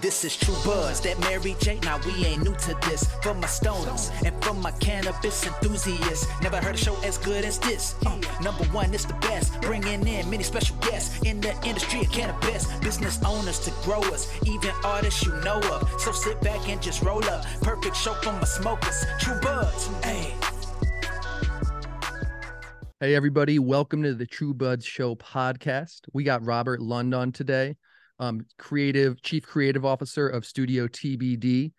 [0.00, 1.78] This is True Buds, that Mary J.
[1.82, 3.04] Now we ain't new to this.
[3.22, 7.58] For my stoners and for my cannabis enthusiasts, never heard a show as good as
[7.58, 7.94] this.
[8.06, 9.60] Uh, number one, it's the best.
[9.60, 12.64] Bringing in many special guests in the industry of cannabis.
[12.78, 16.00] Business owners to growers, even artists you know of.
[16.00, 17.44] So sit back and just roll up.
[17.60, 19.04] Perfect show for my smokers.
[19.18, 20.34] True Buds, hey.
[23.00, 26.00] Hey, everybody, welcome to the True Buds Show podcast.
[26.14, 27.76] We got Robert Lund on today,
[28.20, 31.72] um, creative chief creative officer of Studio TBD,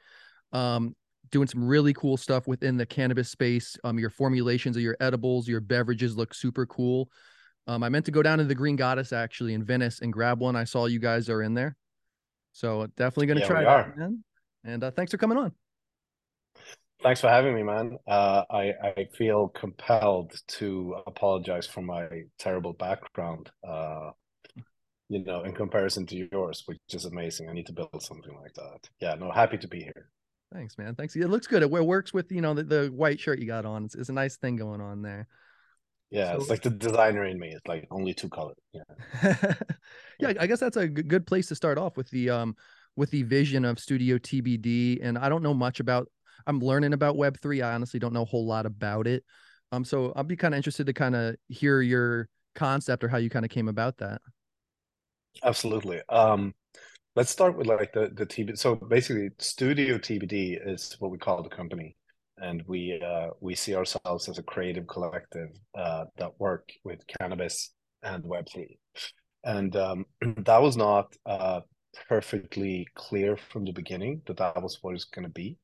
[0.52, 0.96] um,
[1.32, 3.78] doing some really cool stuff within the cannabis space.
[3.84, 7.10] Um, your formulations of your edibles, your beverages look super cool.
[7.68, 10.42] Um, I meant to go down to the Green Goddess actually in Venice and grab
[10.42, 10.56] one.
[10.56, 11.78] I saw you guys are in there,
[12.52, 13.98] so definitely going to Yeah, try that.
[13.98, 14.24] Man.
[14.64, 15.52] And uh, thanks for coming on.
[17.04, 17.98] Thanks for having me, man.
[18.08, 23.50] Uh, I I feel compelled to apologize for my terrible background.
[23.68, 24.12] Uh,
[25.12, 27.50] you know, in comparison to yours, which is amazing.
[27.50, 28.90] I need to build something like that.
[29.02, 30.10] Yeah, no, happy to be here.
[30.54, 30.96] Thanks, man.
[30.96, 31.16] Thanks.
[31.18, 31.64] It looks good.
[31.64, 33.84] It works with you know the, the white shirt you got on.
[33.86, 35.28] It's, it's a nice thing going on there.
[36.12, 37.50] Yeah, So- it's like the designer in me.
[37.50, 38.56] It's like only two colors.
[38.74, 39.54] Yeah.
[40.20, 42.56] yeah, I guess that's a good place to start off with the um
[42.96, 45.00] with the vision of Studio TBD.
[45.02, 46.08] And I don't know much about.
[46.48, 47.62] I'm learning about Web three.
[47.62, 49.26] I honestly don't know a whole lot about it.
[49.74, 53.18] Um, so I'll be kind of interested to kind of hear your concept or how
[53.18, 54.22] you kind of came about that.
[55.44, 56.02] Absolutely.
[56.10, 56.54] Um,
[57.16, 58.58] let's start with like the the TBD.
[58.58, 61.96] So basically, Studio TBD is what we call the company,
[62.38, 67.74] and we uh, we see ourselves as a creative collective uh, that work with cannabis
[68.04, 68.78] and Web three,
[69.44, 70.06] and um,
[70.46, 71.62] that was not uh,
[72.08, 75.58] perfectly clear from the beginning that that was what it's going to be.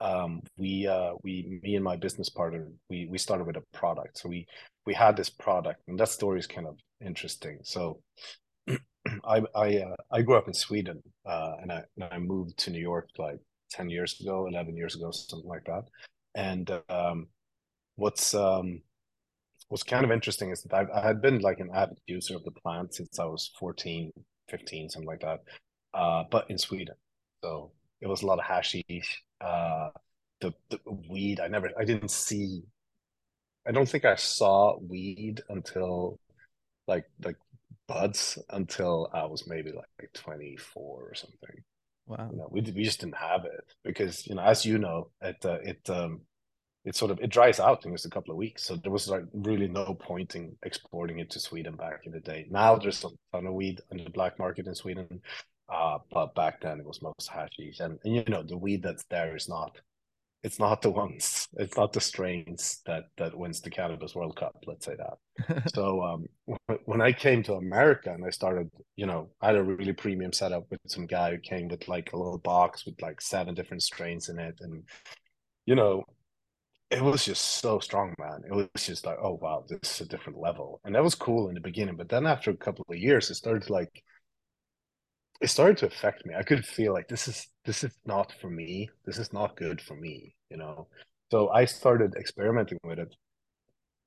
[0.00, 4.18] Um, we uh, we me and my business partner we we started with a product,
[4.18, 4.46] so we
[4.86, 7.58] we had this product, and that story is kind of interesting.
[7.64, 8.00] So.
[9.24, 12.70] I I uh, I grew up in Sweden, uh, and I and I moved to
[12.70, 13.38] New York like
[13.70, 15.84] ten years ago, eleven years ago, something like that.
[16.34, 17.28] And um,
[17.96, 18.82] what's um,
[19.68, 22.44] what's kind of interesting is that I've, I had been like an avid user of
[22.44, 24.12] the plant since I was 14,
[24.48, 25.40] 15, something like that,
[25.94, 26.94] uh, but in Sweden.
[27.42, 29.90] So it was a lot of hashish, uh,
[30.40, 30.78] the the
[31.10, 31.40] weed.
[31.40, 32.62] I never, I didn't see.
[33.66, 36.18] I don't think I saw weed until
[36.86, 37.36] like like
[37.86, 41.62] buds until I was maybe like 24 or something.
[42.06, 42.28] Wow.
[42.30, 45.44] You know, we we just didn't have it because you know, as you know, it
[45.44, 46.20] uh, it um
[46.84, 48.62] it sort of it dries out in just a couple of weeks.
[48.64, 52.20] So there was like really no point in exporting it to Sweden back in the
[52.20, 52.46] day.
[52.50, 55.22] Now there's a ton of weed on the black market in Sweden.
[55.68, 59.04] Uh, but back then it was most hashish, and, and you know the weed that's
[59.04, 59.80] there is not,
[60.44, 64.54] it's not the ones, it's not the strains that that wins the Cannabis World Cup.
[64.66, 66.26] Let's say that so um,
[66.84, 70.32] when I came to America and I started, you know, I had a really premium
[70.32, 73.82] setup with some guy who came with like a little box with like seven different
[73.82, 74.84] strains in it, and
[75.64, 76.04] you know,
[76.90, 78.42] it was just so strong, man.
[78.46, 81.48] It was just like, oh wow, this is a different level, and that was cool
[81.48, 81.96] in the beginning.
[81.96, 84.02] But then after a couple of years, it started to like,
[85.44, 86.34] it started to affect me.
[86.34, 88.88] I could feel like this is this is not for me.
[89.04, 90.88] This is not good for me, you know.
[91.30, 93.14] So I started experimenting with it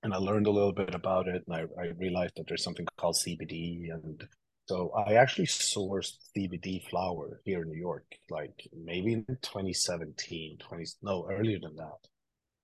[0.02, 2.88] and I learned a little bit about it, and I, I realized that there's something
[2.98, 4.24] called CBD, and
[4.68, 10.86] so I actually sourced CBD flower here in New York, like maybe in 2017, 20
[11.04, 12.00] no earlier than that,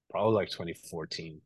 [0.10, 1.42] probably like 2014,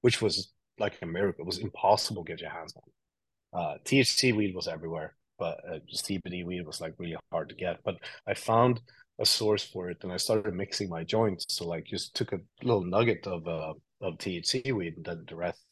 [0.00, 1.42] which was like a miracle.
[1.42, 3.60] It was impossible to get your hands on.
[3.60, 7.82] Uh, THC weed was everywhere, but uh, CBD weed was like really hard to get.
[7.82, 7.96] But
[8.28, 8.80] I found
[9.18, 11.44] a source for it, and I started mixing my joints.
[11.48, 15.34] So like just took a little nugget of uh, of THC weed and then the
[15.34, 15.64] rest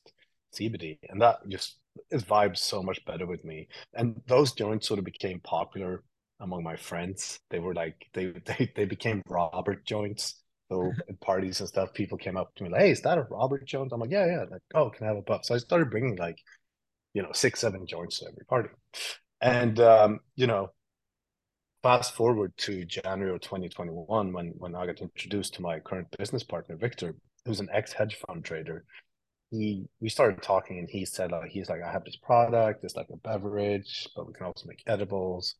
[0.56, 1.78] CBD, and that just
[2.10, 3.69] it vibes so much better with me.
[3.94, 6.03] And those joints sort of became popular
[6.41, 7.38] among my friends.
[7.50, 10.42] They were like they they they became Robert joints.
[10.69, 13.26] So at parties and stuff, people came up to me like, "Hey, is that a
[13.30, 15.59] Robert joint?" I'm like, "Yeah, yeah." Like, "Oh, can I have a puff?" So I
[15.59, 16.38] started bringing like,
[17.14, 18.70] you know, six, seven joints to every party,
[19.40, 20.72] and um, you know,
[21.82, 26.42] fast forward to January of 2021 when when I got introduced to my current business
[26.44, 28.84] partner Victor, who's an ex hedge fund trader.
[29.50, 32.97] He we started talking and he said like he's like I have this product, it's
[32.97, 35.56] like a beverage, but we can also make edibles,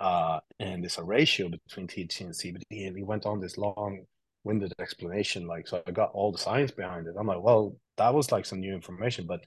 [0.00, 2.86] uh, and it's a ratio between THC and CBD.
[2.88, 4.04] And he went on this long
[4.44, 7.14] winded explanation like so I got all the science behind it.
[7.18, 9.40] I'm like, well, that was like some new information, but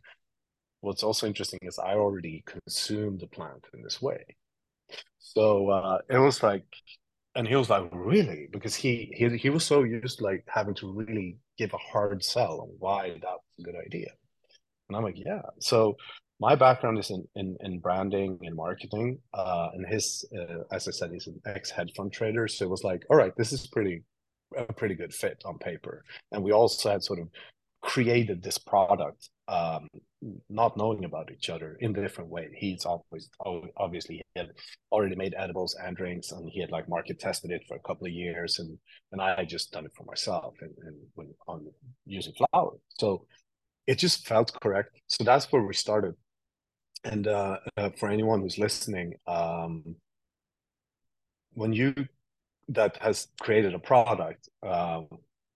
[0.81, 4.23] what's also interesting is I already consumed the plant in this way.
[5.19, 6.65] So uh, it was like,
[7.35, 8.47] and he was like, really?
[8.51, 12.23] Because he he he was so used to like having to really give a hard
[12.23, 14.09] sell on why that was a good idea.
[14.89, 15.41] And I'm like, yeah.
[15.59, 15.97] So
[16.39, 20.91] my background is in in, in branding and marketing, uh, and his, uh, as I
[20.91, 22.47] said, he's an ex hedge fund trader.
[22.47, 24.03] So it was like, all right, this is pretty
[24.55, 26.03] a pretty good fit on paper.
[26.31, 27.27] And we also had sort of
[27.81, 29.87] created this product um,
[30.49, 32.49] not knowing about each other in a different way.
[32.55, 33.29] He's always
[33.77, 34.51] obviously he had
[34.91, 38.07] already made edibles and drinks, and he had like market tested it for a couple
[38.07, 38.77] of years, and
[39.11, 41.65] and I just done it for myself and, and when on
[42.05, 42.73] using flower.
[42.99, 43.25] So
[43.85, 44.99] it just felt correct.
[45.07, 46.15] So that's where we started.
[47.03, 49.95] And uh, uh, for anyone who's listening, um,
[51.53, 51.93] when you
[52.69, 55.01] that has created a product, uh,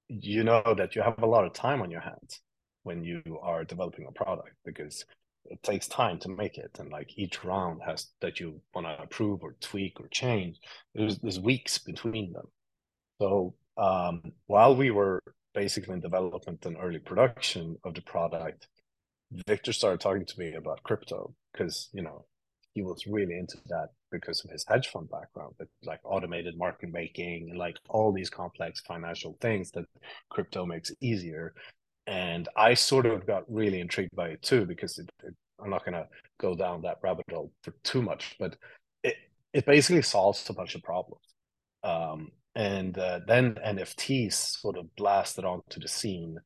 [0.08, 2.42] you know that you have a lot of time on your hands
[2.84, 5.06] when you are developing a product because
[5.46, 9.02] it takes time to make it and like each round has that you want to
[9.02, 10.60] approve or tweak or change
[10.94, 12.48] there's there's weeks between them
[13.20, 15.22] so um, while we were
[15.54, 18.68] basically in development and early production of the product
[19.48, 22.26] victor started talking to me about crypto because you know
[22.74, 26.92] he was really into that because of his hedge fund background, but like automated market
[26.92, 29.86] making and like all these complex financial things that
[30.30, 31.54] crypto makes easier.
[32.12, 35.86] And I sort of got really intrigued by it too, because it, it, I'm not
[35.86, 36.10] going to
[36.42, 38.58] go down that rabbit hole for too much, but
[39.02, 39.16] it,
[39.54, 41.24] it basically solves a bunch of problems.
[41.84, 46.38] Um, and uh, then NFTs sort of blasted onto the scene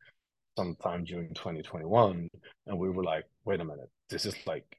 [0.56, 2.30] sometime during 2021.
[2.68, 4.78] And we were like, wait a minute, this is like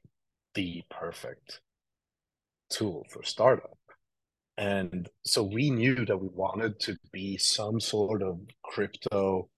[0.55, 1.59] the perfect
[2.69, 3.77] tool for startup.
[4.57, 9.49] And so we knew that we wanted to be some sort of crypto,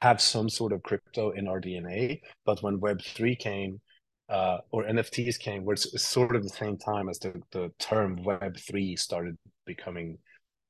[0.00, 2.20] have some sort of crypto in our DNA.
[2.44, 3.80] But when Web3 came,
[4.28, 8.18] uh, or NFTs came, where it's sort of the same time as the, the term
[8.24, 9.36] Web3 started
[9.66, 10.18] becoming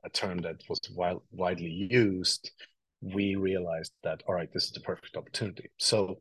[0.05, 0.81] a term that was
[1.31, 2.51] widely used,
[3.01, 5.71] we realized that, all right, this is the perfect opportunity.
[5.79, 6.19] So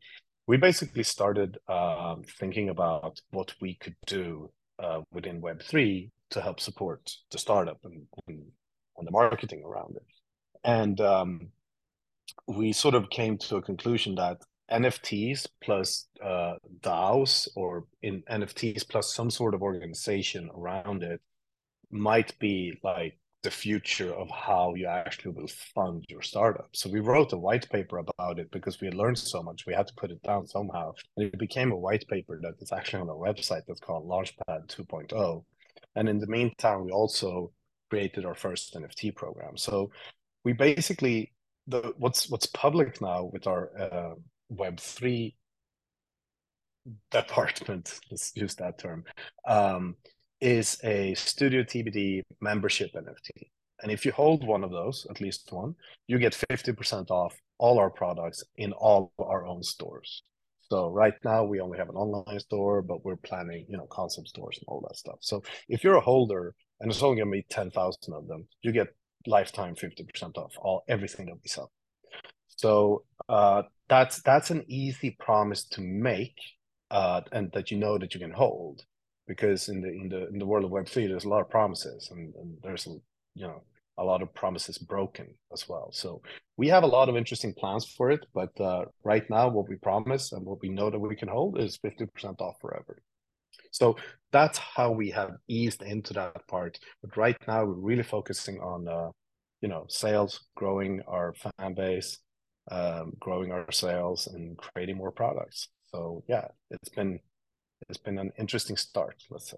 [0.48, 6.60] we basically started uh, thinking about what we could do uh, within Web3 to help
[6.60, 8.44] support the startup and, and,
[8.98, 10.04] and the marketing around it.
[10.64, 11.50] And um,
[12.48, 14.38] we sort of came to a conclusion that
[14.72, 21.22] NFTs plus uh, DAOs or in NFTs plus some sort of organization around it
[21.92, 26.70] might be like the future of how you actually will fund your startup.
[26.74, 29.66] So we wrote a white paper about it because we had learned so much.
[29.66, 30.94] We had to put it down somehow.
[31.18, 34.68] And it became a white paper that is actually on our website that's called Launchpad
[34.68, 35.44] 2.0.
[35.96, 37.52] And in the meantime, we also
[37.90, 39.58] created our first NFT program.
[39.58, 39.92] So
[40.44, 41.34] we basically
[41.72, 44.16] the what's what's public now with our uh,
[44.54, 45.34] Web3
[47.10, 49.04] department, let's use that term,
[49.48, 49.96] um,
[50.40, 53.50] is a Studio TBD membership NFT.
[53.82, 55.76] And if you hold one of those, at least one,
[56.08, 60.24] you get 50% off all our products in all our own stores.
[60.70, 64.30] So right now we only have an online store, but we're planning, you know, concept
[64.30, 65.18] stores and all that stuff.
[65.22, 68.88] So if you're a holder and it's only gonna be 10,000 of them, you get
[69.28, 71.72] lifetime 50% off all everything that we sell.
[72.48, 76.38] So uh, that's that's an easy promise to make
[76.92, 78.84] uh, and that you know that you can hold
[79.28, 81.50] because in the in the in the world of Web three, there's a lot of
[81.50, 82.86] promises, and, and there's
[83.34, 83.64] you know
[83.98, 85.90] a lot of promises broken as well.
[85.94, 86.22] So
[86.58, 89.76] we have a lot of interesting plans for it, but uh, right now, what we
[89.78, 93.02] promise and what we know that we can hold is fifty percent off forever.
[93.72, 93.96] So
[94.32, 96.78] that's how we have eased into that part.
[97.02, 99.10] But right now, we're really focusing on uh,
[99.62, 102.20] you know sales, growing our fan base,
[102.70, 105.70] um, growing our sales, and creating more products.
[105.92, 107.20] So yeah, it's been
[107.90, 109.58] it's been an interesting start, let's say.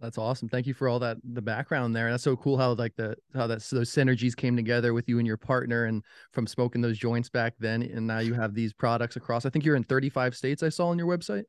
[0.00, 0.48] That's awesome.
[0.48, 2.10] Thank you for all that the background there.
[2.10, 5.26] That's so cool how like the how that those synergies came together with you and
[5.26, 9.16] your partner and from smoking those joints back then and now you have these products
[9.16, 9.46] across.
[9.46, 11.44] I think you're in 35 states I saw on your website.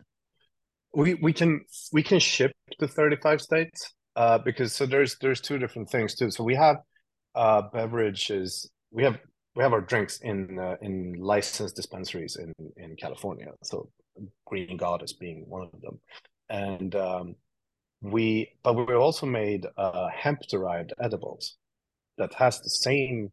[0.94, 5.58] We we can we can ship to 35 states uh because so there's there's two
[5.58, 6.32] different things too.
[6.32, 6.78] So we have
[7.36, 9.20] uh beverages we have
[9.56, 13.51] we have our drinks in uh, in licensed dispensaries in in California.
[13.63, 13.89] So
[14.46, 16.00] Green Goddess being one of them.
[16.50, 17.36] And um,
[18.01, 21.58] we, but we also made uh, hemp derived edibles
[22.18, 23.32] that has the same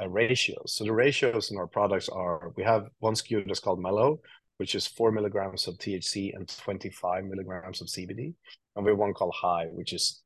[0.00, 0.74] uh, ratios.
[0.74, 4.20] So the ratios in our products are we have one SKU that's called Mellow,
[4.58, 8.34] which is four milligrams of THC and 25 milligrams of CBD.
[8.76, 10.22] And we have one called High, which is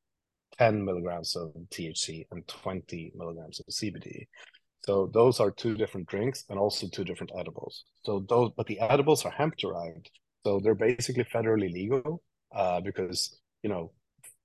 [0.59, 4.27] 10 milligrams of THC and 20 milligrams of CBD.
[4.85, 7.85] So those are two different drinks and also two different edibles.
[8.05, 10.11] So those, but the edibles are hemp derived,
[10.45, 12.23] so they're basically federally legal
[12.55, 13.91] uh, because you know,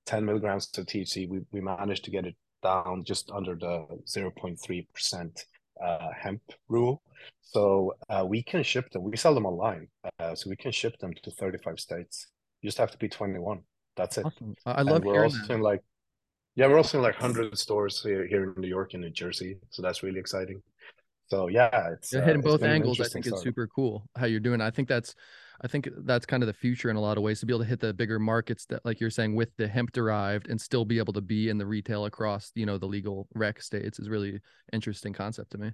[0.07, 4.87] 10 milligrams of THC, we we managed to get it down just under the 0.3
[4.93, 5.45] percent
[5.83, 7.03] uh, hemp rule.
[7.41, 9.03] So uh, we can ship them.
[9.03, 9.89] We sell them online,
[10.19, 12.27] uh, so we can ship them to 35 states.
[12.61, 13.61] You just have to be 21.
[13.95, 14.25] That's it.
[14.25, 14.55] Awesome.
[14.65, 15.53] I I love and we're hearing also that.
[15.53, 15.83] in like,
[16.55, 19.57] yeah, we're also in like 100 stores here, here in New York and New Jersey.
[19.69, 20.61] So that's really exciting.
[21.27, 22.99] So yeah, it's You're uh, hitting it's both angles.
[22.99, 23.43] I think it's start.
[23.43, 24.59] super cool how you're doing.
[24.59, 25.15] I think that's,
[25.61, 27.63] I think that's kind of the future in a lot of ways to be able
[27.63, 30.83] to hit the bigger markets that, like you're saying, with the hemp derived and still
[30.83, 34.09] be able to be in the retail across, you know, the legal rec states is
[34.09, 34.39] really
[34.73, 35.71] interesting concept to me.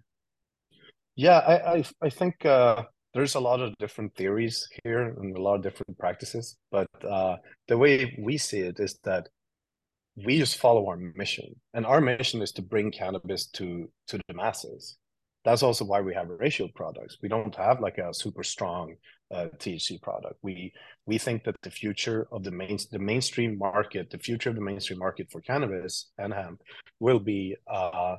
[1.16, 2.84] Yeah, I I, I think uh,
[3.16, 7.38] there's a lot of different theories here and a lot of different practices, but uh,
[7.68, 9.30] the way we see it is that
[10.26, 14.34] we just follow our mission, and our mission is to bring cannabis to to the
[14.34, 14.98] masses.
[15.46, 17.18] That's also why we have ratio products.
[17.22, 18.96] We don't have like a super strong
[19.34, 20.36] uh, THC product.
[20.42, 20.74] We
[21.06, 24.62] we think that the future of the main the mainstream market, the future of the
[24.62, 26.62] mainstream market for cannabis and hemp,
[27.00, 28.16] will be uh,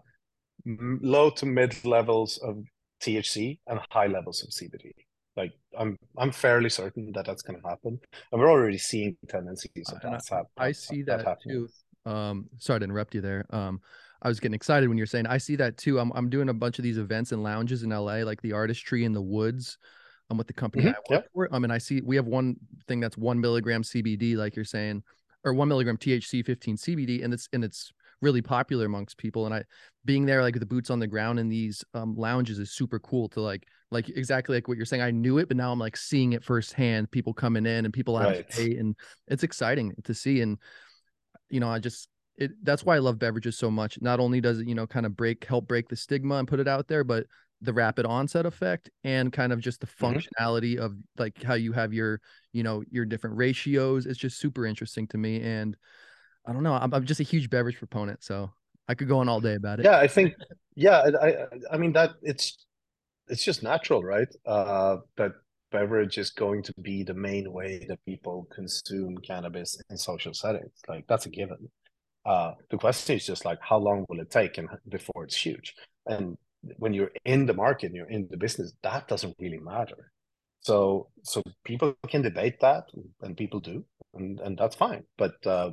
[0.64, 2.62] low to mid levels of
[3.02, 4.92] THC and high levels of CBD.
[5.36, 7.98] Like I'm I'm fairly certain that that's going to happen,
[8.32, 10.46] and we're already seeing tendencies of that.
[10.56, 11.56] I see that that happening.
[11.56, 11.68] too.
[12.08, 13.44] Um, sorry to interrupt you there.
[13.50, 13.80] Um,
[14.22, 15.98] I was getting excited when you're saying I see that too.
[16.00, 19.04] I'm I'm doing a bunch of these events and lounges in LA, like the Artistry
[19.04, 19.78] in the Woods.
[20.30, 21.48] I'm with the company Mhm, I work for.
[21.54, 25.02] I mean, I see we have one thing that's one milligram CBD, like you're saying,
[25.44, 29.46] or one milligram THC, 15 CBD, and it's and it's really popular amongst people.
[29.46, 29.64] And I
[30.04, 33.28] being there, like the boots on the ground in these um, lounges is super cool
[33.30, 35.02] to like like exactly like what you're saying.
[35.02, 37.10] I knew it, but now I'm like seeing it firsthand.
[37.10, 38.52] People coming in and people out of Right.
[38.52, 38.96] state, and
[39.28, 40.40] it's exciting to see.
[40.40, 40.58] And
[41.50, 43.98] you know, I just it that's why I love beverages so much.
[44.00, 46.60] Not only does it, you know, kind of break help break the stigma and put
[46.60, 47.26] it out there, but
[47.60, 50.20] the rapid onset effect and kind of just the Mhm.
[50.38, 52.20] functionality of like how you have your,
[52.52, 54.06] you know, your different ratios.
[54.06, 55.40] It's just super interesting to me.
[55.42, 55.76] And
[56.46, 58.50] I don't know, I'm, I'm just a huge beverage proponent, so
[58.88, 59.90] I could go on all day about it.
[59.90, 60.34] Yeah, I think
[60.74, 62.66] yeah, I I, I mean that it's
[63.28, 64.28] it's just natural, right?
[64.46, 65.32] Uh, that
[65.70, 70.72] beverage is going to be the main way that people consume cannabis in social settings.
[70.88, 71.68] Like that's a given.
[72.24, 75.74] Uh, the question is just like how long will it take and before it's huge?
[76.06, 76.36] And
[76.76, 80.12] when you're in the market, you're in the business, that doesn't really matter.
[80.60, 82.84] So so people can debate that,
[83.22, 83.84] and people do,
[84.14, 85.04] and and that's fine.
[85.16, 85.70] But uh,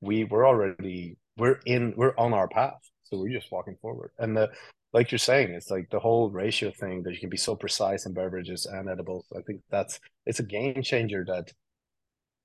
[0.00, 4.12] we we're already we're in we're on our path, so we're just walking forward.
[4.18, 4.50] And the
[4.94, 8.06] like you're saying, it's like the whole ratio thing that you can be so precise
[8.06, 9.26] in beverages and edibles.
[9.36, 11.52] I think that's it's a game changer that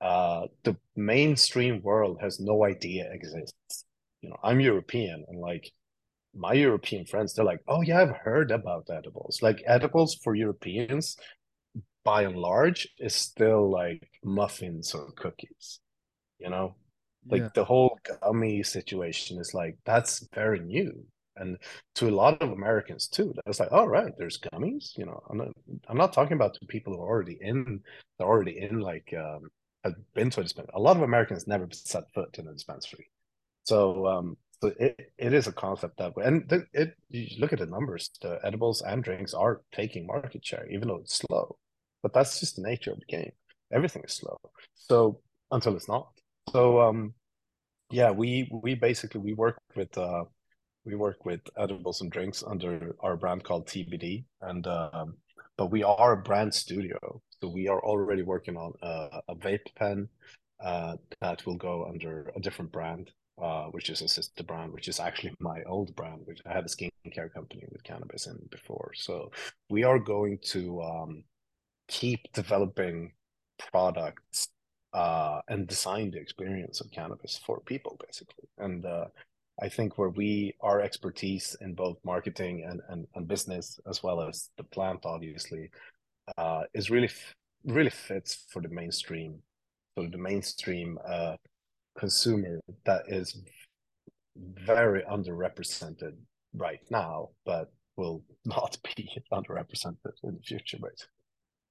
[0.00, 3.84] uh, the mainstream world has no idea exists.
[4.22, 5.70] You know, I'm European, and like
[6.34, 11.16] my European friends, they're like, "Oh yeah, I've heard about edibles." Like edibles for Europeans,
[12.04, 15.80] by and large, is still like muffins or cookies.
[16.38, 16.76] You know,
[17.30, 17.50] like Yeah.
[17.54, 21.06] the whole gummy situation is like that's very new
[21.40, 21.58] and
[21.94, 25.22] to a lot of americans too that's like all right, there's gummies you know?
[25.30, 25.48] I'm not
[25.88, 27.80] i'm not talking about the people who are already in
[28.18, 29.50] they're already in like um
[29.84, 30.72] have been to a dispensary.
[30.74, 33.10] A lot of americans never set foot in a dispensary.
[33.64, 36.24] So um so it, it is a concept that way.
[36.26, 40.66] And it you look at the numbers the edibles and drinks are taking market share
[40.70, 41.56] even though it's slow.
[42.02, 43.32] But that's just the nature of the game.
[43.72, 44.38] Everything is slow.
[44.74, 45.20] So
[45.50, 46.08] until it's not.
[46.52, 47.14] So um
[47.90, 50.24] yeah, we we basically we work with uh
[50.84, 55.14] we work with edibles and drinks under our brand called TBD and um
[55.56, 57.20] but we are a brand studio.
[57.40, 60.08] So we are already working on a, a vape pen
[60.64, 63.10] uh that will go under a different brand
[63.42, 66.64] uh which is a sister brand which is actually my old brand which I had
[66.64, 68.92] a skincare company with cannabis in before.
[68.94, 69.30] So
[69.68, 71.24] we are going to um
[71.88, 73.12] keep developing
[73.58, 74.48] products
[74.92, 78.48] uh, and design the experience of cannabis for people, basically.
[78.58, 79.06] And uh,
[79.60, 84.20] I think where we our expertise in both marketing and, and, and business, as well
[84.22, 85.70] as the plant, obviously,
[86.38, 87.10] uh, is really
[87.64, 89.38] really fits for the mainstream,
[89.94, 91.36] for the mainstream uh,
[91.98, 93.42] consumer that is
[94.36, 96.14] very underrepresented
[96.54, 101.06] right now, but will not be underrepresented in the future, basically.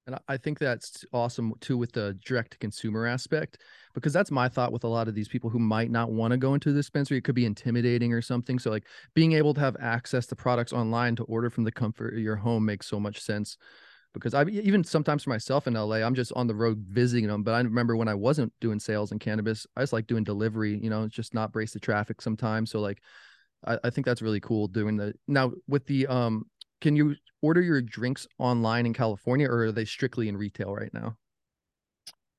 [0.06, 3.58] And I think that's awesome too with the direct to consumer aspect,
[3.94, 6.36] because that's my thought with a lot of these people who might not want to
[6.36, 7.18] go into the dispensary.
[7.18, 8.58] It could be intimidating or something.
[8.58, 12.14] So like being able to have access to products online to order from the comfort
[12.14, 13.56] of your home makes so much sense.
[14.12, 17.44] Because I've even sometimes for myself in LA, I'm just on the road visiting them.
[17.44, 20.80] But I remember when I wasn't doing sales in cannabis, I just like doing delivery,
[20.82, 22.72] you know, just not brace the traffic sometimes.
[22.72, 23.02] So like
[23.64, 26.46] I, I think that's really cool doing the now with the um
[26.80, 30.92] can you order your drinks online in California or are they strictly in retail right
[30.92, 31.16] now?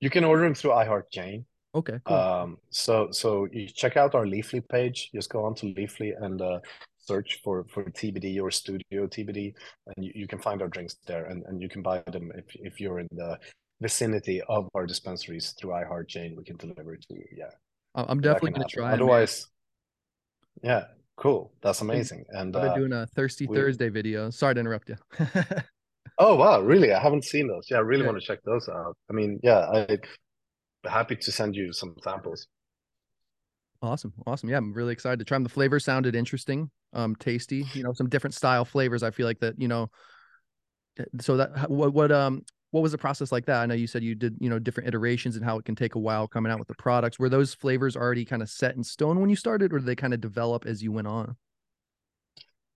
[0.01, 1.46] You can order them through iHeart Jane.
[1.74, 2.17] Okay, cool.
[2.17, 5.10] Um, so so you check out our Leafly page.
[5.15, 6.60] Just go on to Leafly and uh,
[6.98, 9.53] search for for TBD or Studio TBD,
[9.88, 12.46] and you, you can find our drinks there, and, and you can buy them if
[12.55, 13.38] if you're in the
[13.79, 16.36] vicinity of our dispensaries through iHeart Jane.
[16.36, 17.25] We can deliver it to you.
[17.38, 17.51] Yeah,
[17.96, 18.91] I'm definitely gonna try.
[18.91, 19.48] Otherwise,
[20.62, 21.53] yeah, cool.
[21.62, 22.25] That's amazing.
[22.29, 23.55] And I've been uh, doing a Thirsty we...
[23.55, 24.29] Thursday video.
[24.29, 24.98] Sorry to interrupt you.
[26.21, 26.93] oh wow, really?
[26.93, 27.67] I haven't seen those.
[27.69, 28.09] Yeah, I really yeah.
[28.09, 28.95] want to check those out.
[29.09, 30.01] I mean, yeah, I'd
[30.83, 32.47] be happy to send you some samples.
[33.81, 34.13] Awesome.
[34.27, 34.49] Awesome.
[34.49, 35.43] Yeah, I'm really excited to try them.
[35.43, 39.01] The flavor sounded interesting, um, tasty, you know, some different style flavors.
[39.01, 39.89] I feel like that, you know,
[40.99, 43.61] eh, so that what what um what was the process like that?
[43.61, 45.95] I know you said you did, you know, different iterations and how it can take
[45.95, 47.17] a while coming out with the products.
[47.17, 49.95] Were those flavors already kind of set in stone when you started, or did they
[49.95, 51.35] kind of develop as you went on?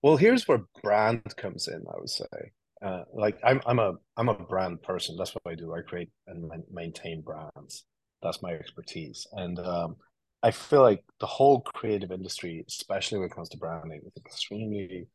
[0.02, 2.52] Well, here's where brand comes in, I would say.
[2.82, 5.16] Uh, like I'm, I'm a, I'm a brand person.
[5.16, 5.74] That's what I do.
[5.74, 7.84] I create and maintain brands.
[8.22, 9.26] That's my expertise.
[9.32, 9.96] And um,
[10.42, 15.08] I feel like the whole creative industry, especially when it comes to branding, is extremely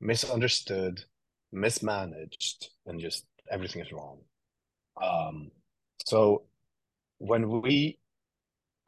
[0.00, 1.04] misunderstood,
[1.52, 4.18] mismanaged, and just everything is wrong.
[5.02, 5.50] Um,
[6.04, 6.44] so
[7.18, 7.98] when we,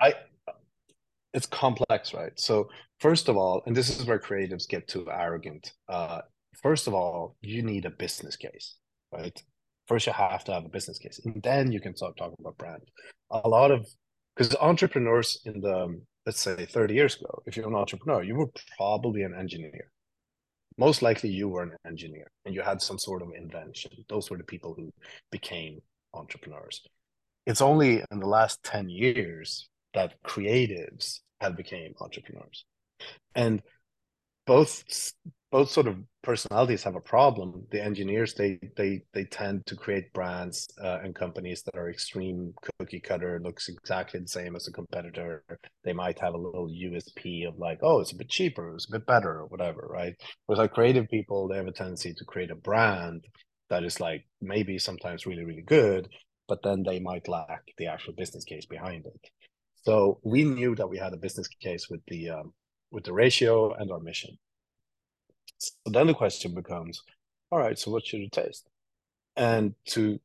[0.01, 0.15] I,
[1.33, 2.33] it's complex, right?
[2.37, 2.69] So
[3.01, 5.73] first of all, and this is where creatives get too arrogant.
[5.89, 6.23] Uh,
[6.63, 8.77] first of all, you need a business case,
[9.13, 9.41] right?
[9.87, 12.57] First, you have to have a business case, and then you can start talking about
[12.57, 12.83] brand.
[13.31, 13.87] A lot of
[14.35, 18.51] because entrepreneurs in the let's say 30 years ago if you're an entrepreneur you were
[18.77, 19.91] probably an engineer
[20.77, 24.39] most likely you were an engineer and you had some sort of invention those were
[24.39, 24.93] the people who
[25.31, 25.81] became
[26.15, 26.83] entrepreneurs
[27.47, 32.65] it's only in the last 10 years that creatives have became entrepreneurs
[33.35, 33.63] and
[34.47, 34.85] both
[35.51, 37.65] both sort of personalities have a problem.
[37.71, 42.55] The engineers they they they tend to create brands uh, and companies that are extreme
[42.81, 45.45] cookie cutter looks exactly the same as a competitor.
[45.85, 48.93] They might have a little usp of like oh it's a bit cheaper it's a
[48.99, 50.15] bit better or whatever right?
[50.47, 53.25] Whereas like creative people they have a tendency to create a brand
[53.71, 56.09] that is like maybe sometimes really really good
[56.49, 59.31] but then they might lack the actual business case behind it.
[59.85, 62.53] So we knew that we had a business case with the um,
[62.95, 64.39] with the ratio and our mission
[65.59, 67.03] so then the question becomes,
[67.51, 68.69] all right, so what should it taste?
[69.37, 70.21] And to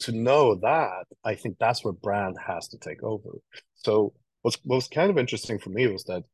[0.00, 3.30] to know that, I think that's where brand has to take over.
[3.74, 6.24] So what's what was kind of interesting for me was that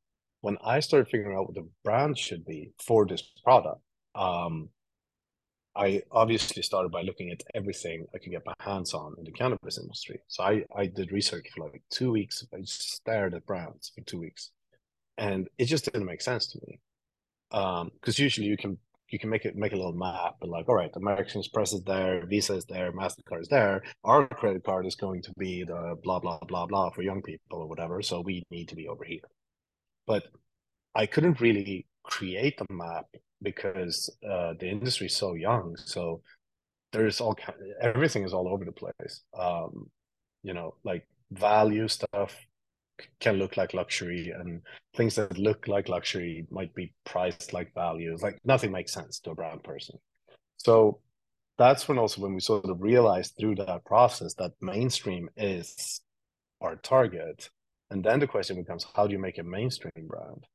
[0.40, 3.80] when I started figuring out what the brand should be for this product,
[4.14, 4.70] um,
[5.76, 9.32] I obviously started by looking at everything I could get my hands on in the
[9.32, 10.20] cannabis industry.
[10.28, 12.44] So I, I did research for like two weeks.
[12.52, 14.50] I stared at brands for two weeks.
[15.20, 16.80] And it just didn't make sense to me.
[17.52, 18.78] Um because usually you can
[19.10, 21.82] you can make it make a little map and like all right american express is
[21.82, 25.96] there visa is there mastercard is there our credit card is going to be the
[26.02, 29.04] blah blah blah blah for young people or whatever so we need to be over
[29.04, 29.28] here.
[30.06, 30.24] But
[30.94, 33.06] i couldn't really create a map
[33.42, 36.22] because uh, the industry is so young so
[36.92, 37.36] there's all
[37.80, 39.22] everything is all over the place.
[39.38, 39.90] Um
[40.42, 42.34] you know like value stuff
[43.20, 44.62] can look like luxury and
[44.94, 49.30] things that look like luxury might be priced like values like nothing makes sense to
[49.30, 49.96] a brown person.
[50.56, 51.00] So
[51.58, 56.00] that's when also when we sort of realized through that process that mainstream is
[56.60, 57.50] our target.
[57.90, 60.46] And then the question becomes how do you make a mainstream brand?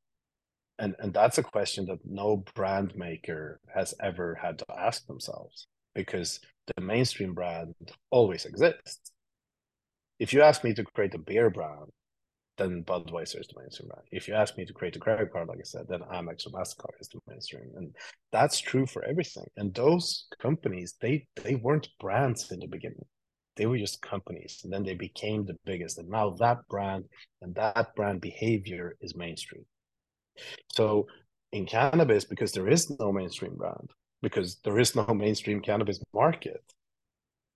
[0.79, 5.67] And and that's a question that no brand maker has ever had to ask themselves
[5.93, 6.39] because
[6.75, 7.75] the mainstream brand
[8.09, 9.11] always exists.
[10.19, 11.91] If you ask me to create a beer brand
[12.57, 14.07] then Budweiser is the mainstream brand.
[14.11, 16.51] If you ask me to create a credit card, like I said, then Amex or
[16.51, 17.93] Mastercard is the mainstream, and
[18.31, 19.45] that's true for everything.
[19.57, 23.05] And those companies, they they weren't brands in the beginning;
[23.55, 25.97] they were just companies, and then they became the biggest.
[25.97, 27.05] And now that brand
[27.41, 29.65] and that brand behavior is mainstream.
[30.71, 31.07] So
[31.51, 33.89] in cannabis, because there is no mainstream brand,
[34.21, 36.63] because there is no mainstream cannabis market,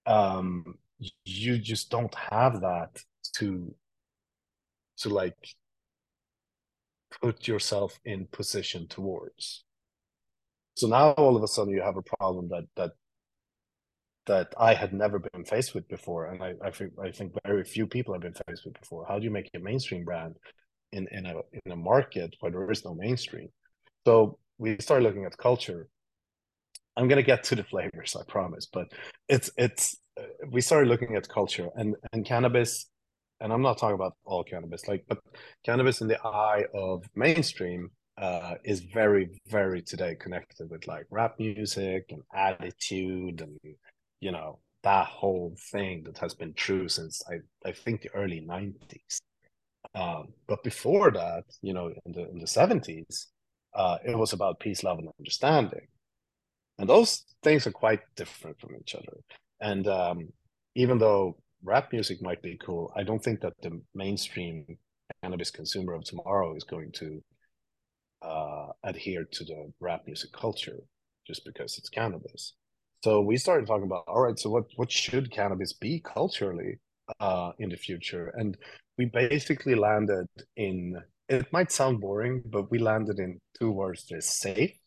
[0.05, 0.75] um,
[1.23, 2.97] you just don't have that
[3.35, 3.73] to
[4.99, 5.35] to like
[7.21, 9.63] put yourself in position towards
[10.75, 12.91] so now all of a sudden you have a problem that that
[14.29, 17.63] that I had never been faced with before, and I, I think I think very
[17.63, 19.03] few people have been faced with before.
[19.07, 20.35] How do you make a mainstream brand
[20.91, 21.33] in in a
[21.65, 23.49] in a market where there is no mainstream?
[24.05, 25.89] So we start looking at culture.
[26.95, 28.87] I'm gonna get to the flavors, I promise, but
[29.27, 32.85] it's it's uh, we started looking at culture and and cannabis
[33.41, 35.19] and I'm not talking about all cannabis, like, but
[35.65, 41.35] cannabis in the eye of mainstream uh, is very, very today connected with like rap
[41.39, 43.57] music and attitude and
[44.19, 48.41] you know that whole thing that has been true since I I think the early
[48.41, 49.21] '90s.
[49.95, 53.27] Um, but before that, you know, in the in the '70s,
[53.73, 55.87] uh, it was about peace, love, and understanding.
[56.77, 59.17] And those things are quite different from each other.
[59.59, 60.29] And um,
[60.75, 64.77] even though rap music might be cool, I don't think that the mainstream
[65.21, 67.21] cannabis consumer of tomorrow is going to
[68.21, 70.79] uh, adhere to the rap music culture
[71.25, 72.53] just because it's cannabis.
[73.03, 76.79] So we started talking about all right, so what what should cannabis be culturally
[77.19, 78.33] uh, in the future?
[78.35, 78.57] And
[78.97, 80.97] we basically landed in
[81.29, 84.77] it might sound boring, but we landed in two words: there's safe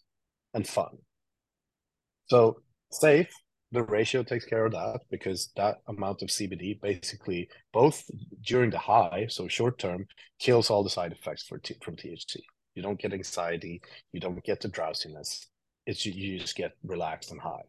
[0.52, 0.98] and fun.
[2.26, 3.32] So safe,
[3.72, 8.04] the ratio takes care of that because that amount of CBD basically both
[8.44, 10.06] during the high, so short term,
[10.38, 12.36] kills all the side effects for t- from THC.
[12.74, 13.80] You don't get anxiety,
[14.12, 15.46] you don't get the drowsiness.
[15.86, 17.64] It's you just get relaxed and high.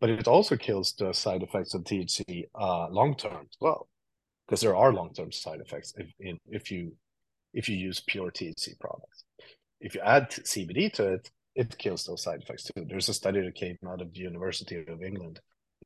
[0.00, 3.88] But it also kills the side effects of THC uh, long term as well,
[4.46, 6.92] because there are long term side effects if if you
[7.52, 9.24] if you use pure THC products.
[9.80, 12.84] If you add CBD to it, it kills those side effects too.
[12.88, 15.40] There's a study that came out of the University of England,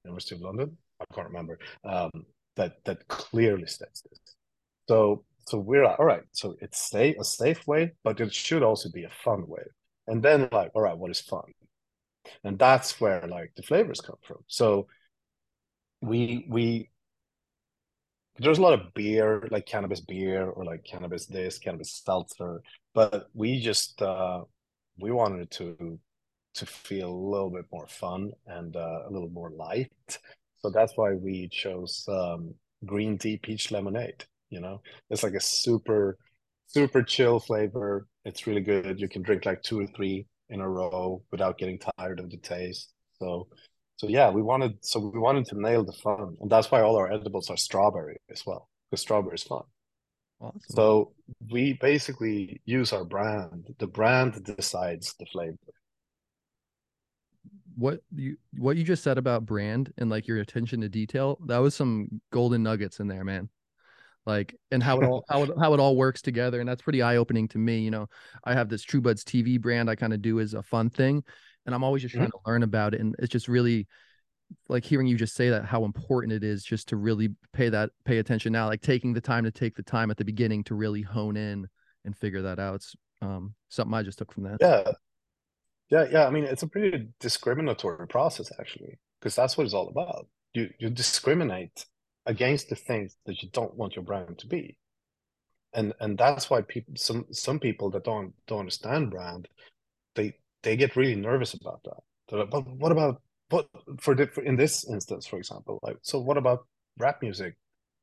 [0.04, 2.10] University of London, I can't remember, um,
[2.56, 4.18] that that clearly states this.
[4.88, 6.22] So so we're all right.
[6.32, 9.62] So it's safe, a safe way, but it should also be a fun way.
[10.06, 11.52] And then like, all right, what is fun?
[12.44, 14.38] And that's where like the flavors come from.
[14.46, 14.88] So
[16.02, 16.90] we we
[18.38, 22.62] there's a lot of beer, like cannabis beer or like cannabis this, cannabis seltzer,
[22.94, 24.42] but we just uh
[24.98, 25.98] we wanted to
[26.54, 29.92] to feel a little bit more fun and uh, a little more light.
[30.60, 34.24] So that's why we chose um, green tea peach lemonade.
[34.50, 34.80] You know,
[35.10, 36.16] it's like a super
[36.66, 38.06] super chill flavor.
[38.24, 39.00] It's really good.
[39.00, 42.38] You can drink like two or three in a row without getting tired of the
[42.38, 42.92] taste.
[43.18, 43.48] So
[43.96, 46.96] so yeah, we wanted so we wanted to nail the fun, and that's why all
[46.96, 49.62] our edibles are strawberry as well, because strawberry is fun.
[50.40, 50.60] Awesome.
[50.68, 51.12] So
[51.50, 53.74] we basically use our brand.
[53.78, 55.56] The brand decides the flavor.
[57.76, 61.58] What you what you just said about brand and like your attention to detail, that
[61.58, 63.48] was some golden nuggets in there, man.
[64.26, 67.02] Like and how it all how it, how it all works together, and that's pretty
[67.02, 67.78] eye opening to me.
[67.78, 68.08] You know,
[68.44, 71.22] I have this True Buds TV brand I kind of do as a fun thing,
[71.66, 72.44] and I'm always just trying mm-hmm.
[72.44, 73.86] to learn about it, and it's just really
[74.68, 77.90] like hearing you just say that how important it is just to really pay that
[78.04, 80.74] pay attention now like taking the time to take the time at the beginning to
[80.74, 81.66] really hone in
[82.04, 82.76] and figure that out.
[82.76, 84.58] It's um something i just took from that.
[84.60, 84.92] Yeah.
[85.90, 89.88] Yeah yeah i mean it's a pretty discriminatory process actually because that's what it's all
[89.88, 90.26] about.
[90.54, 91.86] You you discriminate
[92.26, 94.78] against the things that you don't want your brand to be.
[95.74, 99.48] And and that's why people some some people that don't don't understand brand
[100.18, 102.00] they they get really nervous about that.
[102.28, 103.68] They're like, but what about but
[104.00, 106.66] for, the, in this instance, for example, like so, what about
[106.98, 107.56] rap music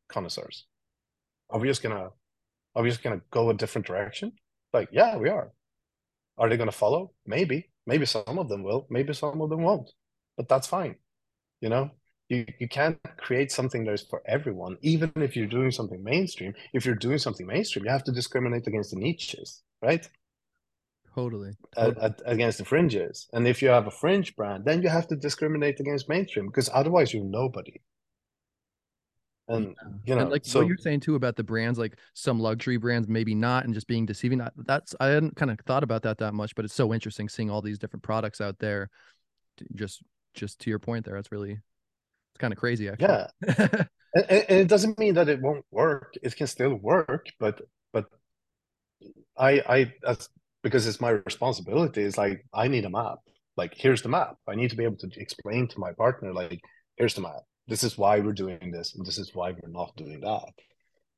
[0.10, 0.66] connoisseurs?
[1.50, 2.10] Are we just gonna
[2.76, 4.34] are we just gonna go a different direction?
[4.74, 5.52] Like, yeah, we are.
[6.38, 7.12] Are they gonna follow?
[7.26, 7.70] Maybe.
[7.86, 8.88] Maybe some of them will.
[8.90, 9.92] Maybe some of them won't.
[10.36, 10.96] But that's fine.
[11.62, 11.92] You know,
[12.28, 14.78] you you can't create something that is for everyone.
[14.82, 18.68] Even if you're doing something mainstream, if you're doing something mainstream, you have to discriminate
[18.68, 20.10] against the niches, right?
[21.16, 21.54] Totally.
[21.78, 23.28] At, at, against the fringes.
[23.32, 26.70] And if you have a fringe brand, then you have to discriminate against mainstream because
[26.74, 27.80] otherwise you're nobody.
[29.48, 29.76] And
[30.06, 32.78] you know, and like so, what you're saying too about the brands, like some luxury
[32.78, 34.42] brands, maybe not, and just being deceiving.
[34.66, 37.52] That's I hadn't kind of thought about that that much, but it's so interesting seeing
[37.52, 38.90] all these different products out there.
[39.76, 40.02] Just,
[40.34, 43.08] just to your point there, it's really, it's kind of crazy actually.
[43.08, 43.28] Yeah,
[44.16, 46.16] and, and it doesn't mean that it won't work.
[46.24, 47.62] It can still work, but
[47.94, 48.06] but
[49.38, 50.28] I I as
[50.66, 52.02] because it's my responsibility.
[52.02, 53.20] It's like I need a map.
[53.56, 54.38] Like here's the map.
[54.50, 56.60] I need to be able to explain to my partner, like,
[56.98, 57.44] here's the map.
[57.68, 60.50] This is why we're doing this, and this is why we're not doing that.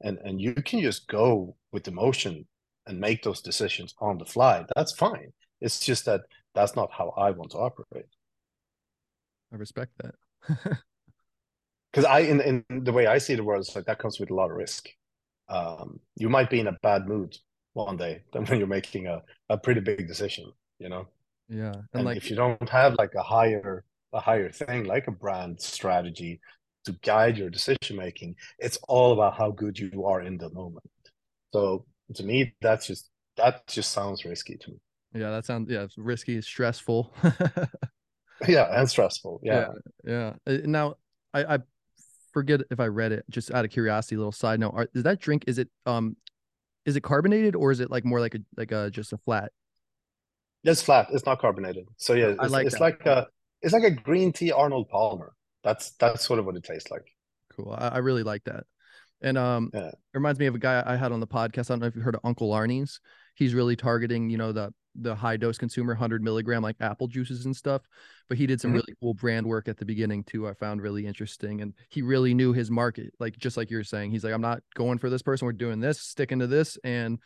[0.02, 2.46] And and you can just go with emotion
[2.88, 4.66] and make those decisions on the fly.
[4.76, 5.32] That's fine.
[5.62, 6.22] It's just that
[6.54, 8.12] that's not how I want to operate.
[9.54, 10.78] I respect that.
[11.94, 14.30] Because I, in, in the way I see the world, it's like that comes with
[14.30, 14.88] a lot of risk.
[15.50, 17.36] Um, you might be in a bad mood
[17.86, 21.08] one day than when you're making a, a pretty big decision you know?
[21.50, 25.08] Yeah and, and like if you don't have like a higher a higher thing like
[25.08, 26.40] a brand strategy
[26.86, 30.90] to guide your decision making it's all about how good you are in the moment.
[31.54, 31.86] So
[32.16, 34.78] to me that's just that just sounds risky to me.
[35.14, 37.14] Yeah that sounds yeah it's risky stressful.
[38.48, 39.68] Yeah and stressful yeah.
[40.06, 40.54] Yeah, yeah.
[40.54, 40.96] Uh, now
[41.34, 41.60] i i
[42.32, 45.20] forget if i read it just out of curiosity little side note are, is that
[45.20, 46.16] drink is it um
[46.88, 49.52] is it carbonated or is it like more like a like a just a flat?
[50.64, 51.10] It's flat.
[51.12, 51.86] It's not carbonated.
[51.98, 53.28] So yeah, it's, I like it's like a
[53.62, 55.34] it's like a green tea Arnold Palmer.
[55.64, 57.06] That's that's sort of what it tastes like.
[57.56, 57.76] Cool.
[57.78, 58.64] I, I really like that.
[59.22, 59.90] And um yeah.
[59.90, 61.70] it reminds me of a guy I had on the podcast.
[61.70, 63.02] I don't know if you heard of Uncle Arnie's.
[63.36, 67.46] He's really targeting, you know, the the high dose consumer 100 milligram like apple juices
[67.46, 67.82] and stuff
[68.30, 68.76] but he did some Mhm.
[68.76, 72.34] really cool brand work at the beginning too i found really interesting and he really
[72.34, 75.22] knew his market like just like you're saying he's like i'm not going for this
[75.22, 77.20] person we're doing this sticking to this and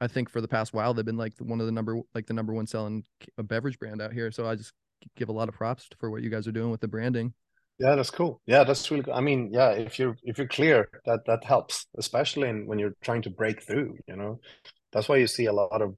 [0.00, 2.34] i think for the past while they've been like one of the number like the
[2.34, 3.04] number one selling
[3.38, 4.72] a beverage brand out here so i just
[5.16, 7.32] give a lot of props for what you guys are doing with the branding
[7.78, 8.40] Yeah, that's cool.
[8.46, 9.14] Yeah, that's really good.
[9.14, 12.94] I mean, yeah, if you're if you're clear, that that helps, especially in, when you're
[13.02, 14.38] trying to break through, you know.
[14.92, 15.96] That's why you see a lot of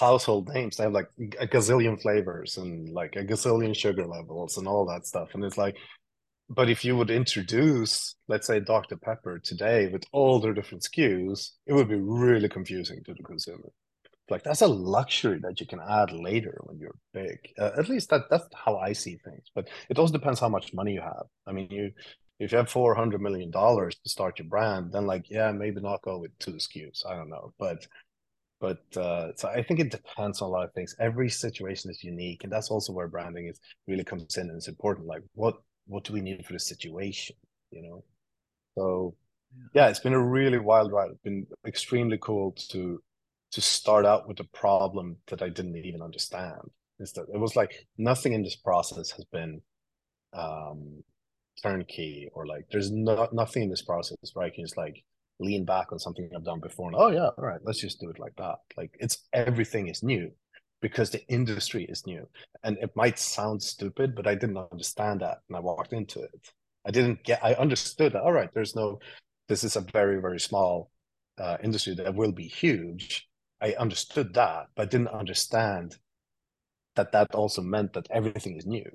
[0.00, 0.76] household names.
[0.76, 1.08] They have like
[1.40, 5.30] a gazillion flavors and like a gazillion sugar levels and all that stuff.
[5.34, 5.76] And it's like,
[6.48, 8.96] but if you would introduce, let's say, Dr.
[8.96, 13.70] Pepper today with all their different SKUs, it would be really confusing to the consumer.
[14.28, 17.38] Like that's a luxury that you can add later when you're big.
[17.58, 19.50] Uh, at least that that's how I see things.
[19.54, 21.26] But it also depends how much money you have.
[21.46, 21.92] I mean, you
[22.40, 25.80] if you have four hundred million dollars to start your brand, then like yeah, maybe
[25.80, 27.06] not go with two SKUs.
[27.06, 27.86] I don't know, but
[28.60, 30.96] but uh, so I think it depends on a lot of things.
[30.98, 34.68] Every situation is unique, and that's also where branding is really comes in and it's
[34.68, 35.06] important.
[35.06, 37.36] Like what what do we need for the situation,
[37.70, 38.04] you know?
[38.76, 39.14] So
[39.74, 41.10] yeah, it's been a really wild ride.
[41.10, 43.02] It's been extremely cool to
[43.52, 46.60] to start out with a problem that I didn't even understand.
[46.98, 49.60] Is that it was like nothing in this process has been
[50.32, 51.02] um
[51.62, 55.02] turnkey or like there's no, nothing in this process where I can just like
[55.38, 58.10] lean back on something I've done before and oh yeah, all right, let's just do
[58.10, 58.56] it like that.
[58.76, 60.30] Like it's everything is new
[60.80, 62.26] because the industry is new.
[62.62, 66.52] And it might sound stupid, but I didn't understand that and I walked into it.
[66.86, 68.98] I didn't get I understood that all right, there's no
[69.48, 70.90] this is a very, very small
[71.38, 73.28] uh, industry that will be huge.
[73.60, 75.96] I understood that, but didn't understand
[76.96, 78.90] that that also meant that everything is new.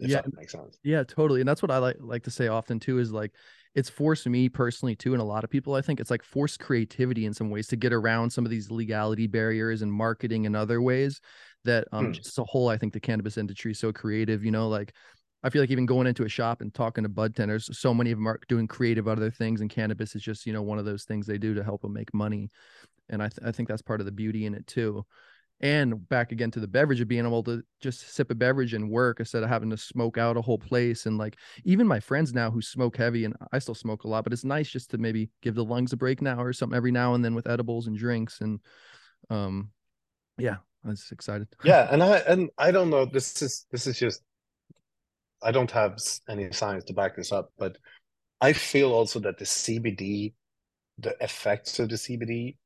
[0.00, 0.22] If Yeah.
[0.22, 0.78] that makes sense.
[0.82, 1.40] Yeah, totally.
[1.40, 3.32] And that's what I like like to say often too is like
[3.74, 6.60] it's forced me personally too, and a lot of people I think it's like forced
[6.60, 10.56] creativity in some ways to get around some of these legality barriers and marketing and
[10.56, 11.20] other ways
[11.64, 12.12] that um Hmm.
[12.12, 14.94] just as a whole I think the cannabis industry is so creative, you know, like
[15.42, 18.10] I feel like even going into a shop and talking to bud tenders, so many
[18.10, 20.84] of them are doing creative other things, and cannabis is just you know one of
[20.84, 22.50] those things they do to help them make money,
[23.08, 25.04] and I th- I think that's part of the beauty in it too.
[25.60, 28.88] And back again to the beverage of being able to just sip a beverage and
[28.88, 31.06] work instead of having to smoke out a whole place.
[31.06, 34.22] And like even my friends now who smoke heavy, and I still smoke a lot,
[34.22, 36.92] but it's nice just to maybe give the lungs a break now or something every
[36.92, 38.40] now and then with edibles and drinks.
[38.40, 38.60] And
[39.30, 39.70] um,
[40.38, 41.48] yeah, I was excited.
[41.64, 44.22] yeah and i and i don't know this is this is just
[45.42, 47.76] i don't have any science to back this up but
[48.40, 50.32] i feel also that the cbd
[50.98, 52.56] the effects of the cbd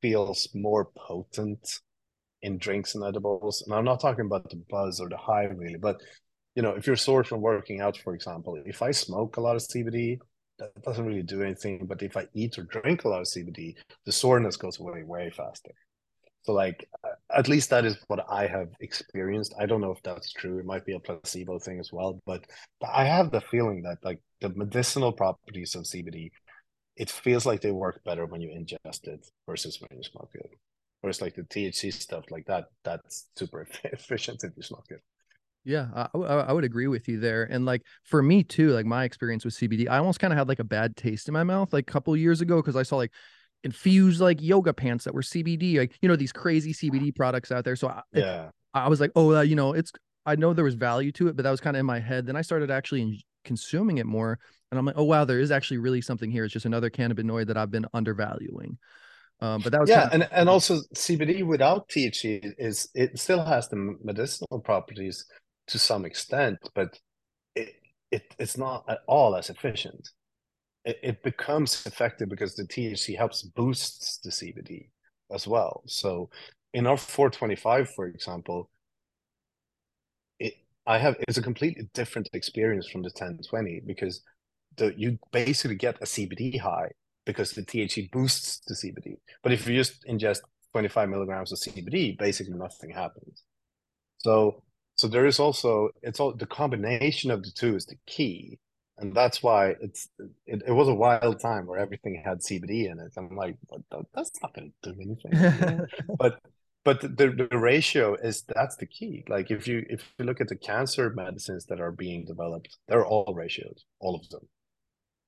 [0.00, 1.80] feels more potent
[2.42, 5.78] in drinks and edibles and i'm not talking about the buzz or the high really
[5.78, 6.00] but
[6.54, 9.56] you know if you're sore from working out for example if i smoke a lot
[9.56, 10.18] of cbd
[10.58, 13.74] that doesn't really do anything but if i eat or drink a lot of cbd
[14.06, 15.72] the soreness goes away way faster
[16.42, 16.88] so like
[17.34, 19.54] at least that is what I have experienced.
[19.58, 20.58] I don't know if that's true.
[20.58, 22.44] It might be a placebo thing as well, but
[22.82, 26.30] I have the feeling that like the medicinal properties of CBD,
[26.96, 30.50] it feels like they work better when you ingest it versus when you smoke it.
[31.00, 35.00] Whereas like the THC stuff like that, that's super efficient if you smoke it.
[35.64, 37.44] Yeah, I, I would agree with you there.
[37.44, 40.48] And like for me too, like my experience with CBD, I almost kind of had
[40.48, 42.96] like a bad taste in my mouth like a couple years ago because I saw
[42.96, 43.12] like
[43.62, 47.64] infused like yoga pants that were CBD, like you know these crazy CBD products out
[47.64, 47.76] there.
[47.76, 48.50] So I, it- Yeah.
[48.72, 49.92] I was like, oh, uh, you know, it's
[50.24, 52.24] I know there was value to it, but that was kind of in my head.
[52.26, 54.38] Then I started actually consuming it more,
[54.70, 56.44] and I'm like, oh wow, there is actually really something here.
[56.44, 58.78] It's just another cannabinoid that I've been undervaluing.
[59.40, 63.44] Um, but that was Yeah, kind and, and also CBD without THC is it still
[63.44, 65.24] has the medicinal properties
[65.68, 66.98] to some extent, but
[67.54, 67.74] it,
[68.10, 70.10] it it's not at all as efficient.
[70.84, 74.90] It, it becomes effective because the THC helps boosts the CBD
[75.32, 75.82] as well.
[75.86, 76.30] So
[76.74, 78.70] in our 425, for example,
[80.38, 80.54] it
[80.86, 84.22] I have it's a completely different experience from the 1020 because
[84.76, 86.90] the you basically get a CBD high
[87.30, 89.16] because the THC boosts the CBD.
[89.42, 90.40] But if you just ingest
[90.72, 93.42] 25 milligrams of CBD, basically nothing happens.
[94.18, 94.62] So
[94.96, 98.58] so there is also it's all the combination of the two is the key.
[98.98, 100.08] And that's why it's
[100.46, 103.12] it, it was a wild time where everything had CBD in it.
[103.16, 105.86] I'm like, "What the- that's not going to do anything.
[106.18, 106.40] but
[106.84, 109.24] but the, the ratio is that's the key.
[109.28, 113.06] Like if you if you look at the cancer medicines that are being developed, they're
[113.06, 114.48] all ratios, all of them.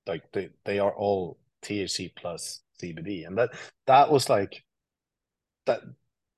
[0.07, 3.51] Like they they are all THC plus CBD, and that
[3.87, 4.63] that was like
[5.67, 5.81] that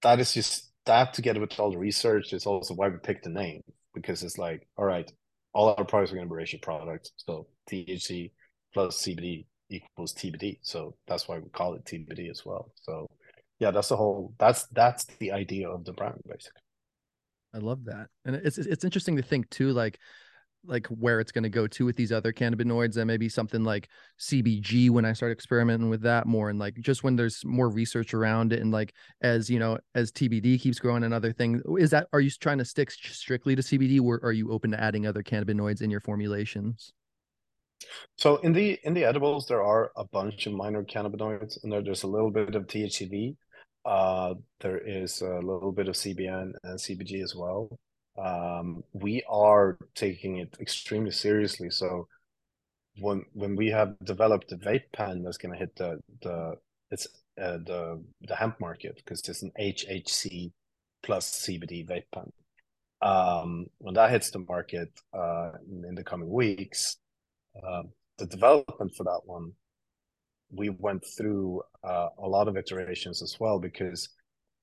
[0.02, 3.30] that is just that together with all the research is also why we picked the
[3.30, 3.62] name
[3.94, 5.10] because it's like all right,
[5.52, 8.32] all our products are going to be ratio products, so THC
[8.72, 12.72] plus CBD equals TBD, so that's why we call it TBD as well.
[12.82, 13.08] So
[13.58, 14.34] yeah, that's the whole.
[14.38, 16.60] That's that's the idea of the brand, basically.
[17.54, 19.98] I love that, and it's it's interesting to think too, like
[20.66, 23.88] like where it's going to go to with these other cannabinoids and maybe something like
[24.18, 28.14] CBG when I start experimenting with that more and like just when there's more research
[28.14, 31.90] around it and like as you know as TBD keeps growing and other things is
[31.90, 35.06] that are you trying to stick strictly to CBD or are you open to adding
[35.06, 36.92] other cannabinoids in your formulations?
[38.16, 41.82] So in the in the edibles there are a bunch of minor cannabinoids and there,
[41.82, 43.36] there's a little bit of THCV
[43.84, 47.78] uh, there is a little bit of CBN and CBG as well
[48.16, 51.70] um, we are taking it extremely seriously.
[51.70, 52.08] So
[52.98, 56.54] when when we have developed the vape pen that's going to hit the the
[56.90, 57.06] it's
[57.40, 60.52] uh, the the hemp market because it's an HHC
[61.02, 62.32] plus CBD vape pen.
[63.02, 66.96] Um, when that hits the market uh, in the coming weeks,
[67.56, 67.82] uh,
[68.18, 69.52] the development for that one,
[70.50, 74.08] we went through uh, a lot of iterations as well because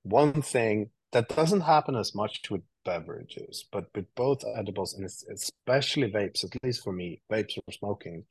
[0.03, 6.12] one thing that doesn't happen as much with beverages, but with both edibles and especially
[6.12, 8.24] vapes, at least for me, vapes for smoking,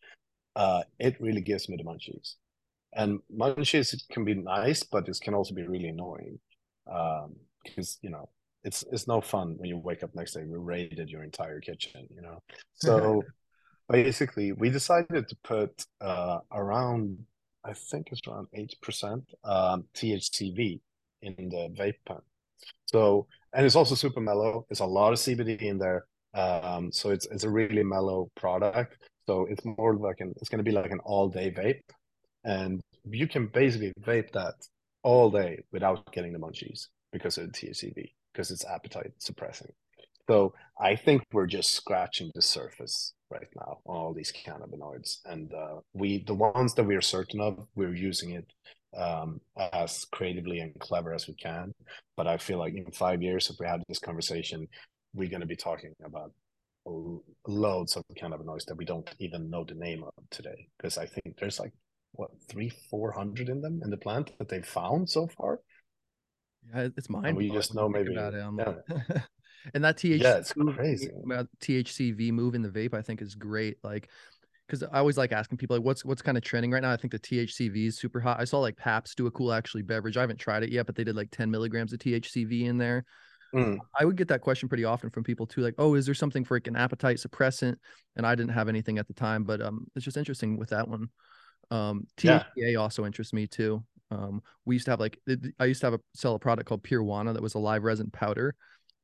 [0.56, 2.34] uh, it really gives me the munchies.
[2.92, 6.38] And munchies can be nice, but it can also be really annoying
[6.90, 8.28] um, because you know
[8.64, 12.08] it's it's no fun when you wake up next day you raided your entire kitchen,
[12.14, 12.42] you know.
[12.74, 13.22] So
[13.88, 17.18] basically, we decided to put uh, around
[17.64, 20.80] I think it's around eight percent um, THCV
[21.22, 22.22] in the vape pen.
[22.86, 24.66] So and it's also super mellow.
[24.70, 26.04] It's a lot of CBD in there.
[26.34, 28.96] Um, so it's it's a really mellow product.
[29.26, 31.82] So it's more like an it's going to be like an all day vape,
[32.44, 34.54] and you can basically vape that
[35.02, 39.72] all day without getting the munchies because of the THCV because it's appetite suppressing.
[40.28, 45.52] So I think we're just scratching the surface right now on all these cannabinoids, and
[45.52, 48.52] uh, we the ones that we are certain of, we're using it
[48.96, 49.40] um,
[49.72, 51.72] as creatively and clever as we can.
[52.16, 54.66] But I feel like in five years, if we have this conversation,
[55.14, 56.32] we're going to be talking about
[57.46, 60.68] loads of cannabinoids that we don't even know the name of today.
[60.76, 61.72] Because I think there's like
[62.12, 65.60] what three, four hundred in them in the plant that they've found so far.
[66.74, 67.36] Yeah, it's mine.
[67.36, 68.12] We just know maybe.
[68.12, 68.44] About it.
[68.58, 69.22] Yeah.
[69.74, 71.10] and that THC, yeah, it's crazy.
[71.60, 73.78] THCV move in the vape, I think, is great.
[73.82, 74.08] Like
[74.70, 76.92] because I always like asking people like what's what's kind of trending right now.
[76.92, 78.40] I think the THCV is super hot.
[78.40, 80.16] I saw like Pabst do a cool actually beverage.
[80.16, 83.04] I haven't tried it yet, but they did like 10 milligrams of THCV in there.
[83.52, 83.78] Mm.
[83.98, 86.44] I would get that question pretty often from people too, like, oh, is there something
[86.44, 87.74] for like an appetite suppressant?
[88.14, 90.86] And I didn't have anything at the time, but um, it's just interesting with that
[90.86, 91.08] one.
[91.72, 92.76] Um, THCA yeah.
[92.76, 93.82] also interests me too.
[94.12, 95.18] Um, we used to have like
[95.58, 97.82] I used to have a sell a product called Pure Wana that was a live
[97.82, 98.54] resin powder,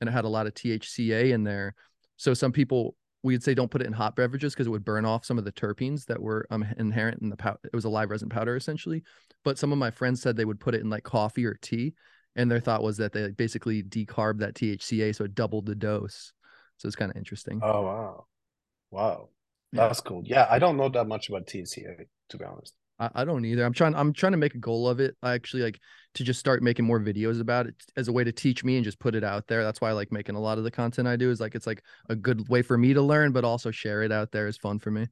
[0.01, 1.75] and it had a lot of THCA in there.
[2.17, 2.97] So some people
[3.27, 5.45] we'd say don't put it in hot beverages because it would burn off some of
[5.45, 7.59] the terpenes that were um, inherent in the powder.
[7.65, 9.03] It was a live resin powder essentially.
[9.45, 11.95] But some of my friends said they would put it in like coffee or tea,
[12.37, 16.33] and their thought was that they basically decarb that THCA, so it doubled the dose.
[16.79, 17.61] So it's kind of interesting.
[17.63, 18.27] Oh wow,
[18.91, 19.29] wow,
[19.73, 20.09] that's yeah.
[20.09, 20.23] cool.
[20.25, 22.75] Yeah, I don't know that much about THCA to be honest.
[22.99, 23.65] I, I don't either.
[23.65, 23.95] I'm trying.
[23.95, 25.17] I'm trying to make a goal of it.
[25.23, 25.81] I actually like
[26.15, 28.85] to just start making more videos about it as a way to teach me and
[28.85, 29.63] just put it out there.
[29.63, 31.31] That's why I like making a lot of the content I do.
[31.31, 34.13] Is like it's like a good way for me to learn, but also share it
[34.13, 35.07] out there is fun for me.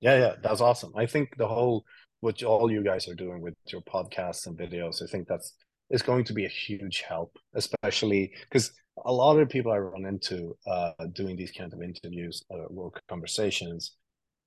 [0.00, 0.92] Yeah, yeah, that's awesome.
[0.96, 1.84] I think the whole
[2.20, 5.54] what all you guys are doing with your podcasts and videos, I think that's
[5.90, 8.72] is going to be a huge help, especially because
[9.04, 12.92] a lot of people I run into uh, doing these kind of interviews uh, or
[13.08, 13.96] conversations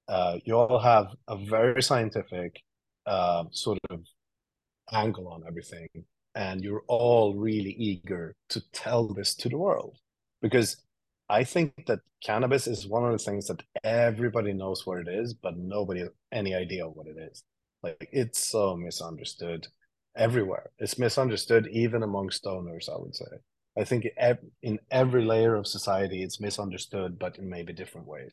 [0.08, 2.62] uh, you all have a very scientific
[3.06, 4.02] uh, sort of
[4.92, 5.88] angle on everything,
[6.36, 9.98] and you're all really eager to tell this to the world
[10.42, 10.78] because
[11.30, 15.34] I think that cannabis is one of the things that everybody knows what it is,
[15.34, 17.44] but nobody has any idea what it is.
[17.82, 19.68] Like it's so misunderstood
[20.16, 20.72] everywhere.
[20.80, 23.26] It's misunderstood even among stoners, I would say.
[23.78, 24.06] I think
[24.62, 28.32] in every layer of society, it's misunderstood, but in maybe different ways.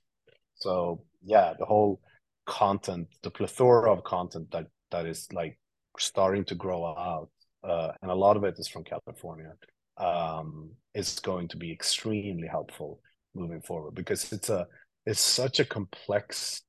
[0.60, 2.00] So yeah, the whole
[2.46, 5.58] content, the plethora of content that that is like
[5.98, 7.28] starting to grow out,
[7.64, 9.52] uh, and a lot of it is from California,
[9.96, 13.00] um, is going to be extremely helpful
[13.34, 14.66] moving forward because it's a
[15.06, 16.62] it's such a complex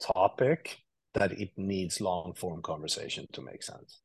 [0.00, 0.78] topic
[1.14, 4.00] that it needs long form conversation to make sense.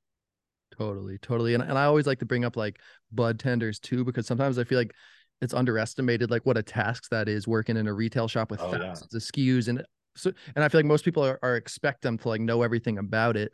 [0.77, 1.53] Totally, totally.
[1.53, 2.77] And and I always like to bring up like
[3.11, 4.93] bud tenders too, because sometimes I feel like
[5.41, 8.71] it's underestimated like what a task that is working in a retail shop with oh,
[8.71, 9.17] thousands yeah.
[9.17, 9.83] of SKUs and
[10.15, 12.97] so and I feel like most people are, are expect them to like know everything
[12.97, 13.53] about it.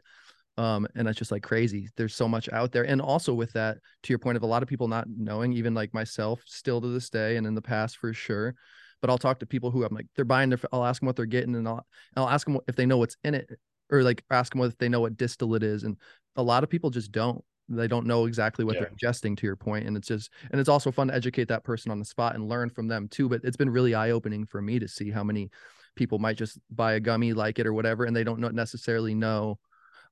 [0.58, 1.90] Um, and that's just like crazy.
[1.98, 2.84] There's so much out there.
[2.84, 5.74] And also with that, to your point of a lot of people not knowing, even
[5.74, 8.54] like myself, still to this day and in the past for sure.
[9.02, 11.16] But I'll talk to people who I'm like, they're buying their, I'll ask them what
[11.16, 13.50] they're getting and I'll, I'll ask them if they know what's in it
[13.90, 15.84] or like ask them if they know what distillate is.
[15.84, 15.98] And
[16.36, 17.44] a lot of people just don't
[17.78, 18.82] they don't know exactly what Yeah.
[18.82, 21.64] they're ingesting to your point and it's just and it's also fun to educate that
[21.64, 24.62] person on the spot and learn from them too but it's been really eye-opening for
[24.62, 25.50] me to see how many
[25.96, 29.58] people might just buy a gummy like it or whatever and they don't necessarily know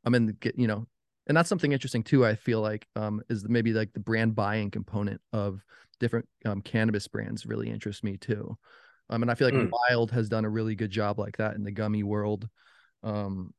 [0.06, 0.86] i mean get you know
[1.28, 4.72] and that's something interesting too i feel like um is maybe like the brand buying
[4.72, 5.64] component of
[6.00, 8.58] different um, cannabis brands really interests me too
[9.10, 9.70] um and i feel like Mm.
[9.90, 12.48] Wyld has done a really good job like that in the gummy world
[13.04, 13.54] um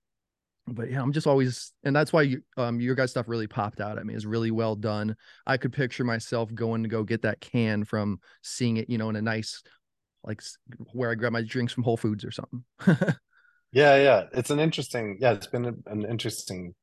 [0.75, 3.81] but yeah i'm just always and that's why you, um your guys stuff really popped
[3.81, 5.17] out at me is really well done
[5.47, 9.09] i could picture myself going to go get that can from seeing it you know
[9.09, 9.63] in a nice
[10.25, 10.43] like
[10.93, 12.65] where i grab my drinks from whole foods or something
[13.73, 14.27] Yeah, yeah.
[14.33, 16.75] It's an interesting, yeah, it's been an interesting,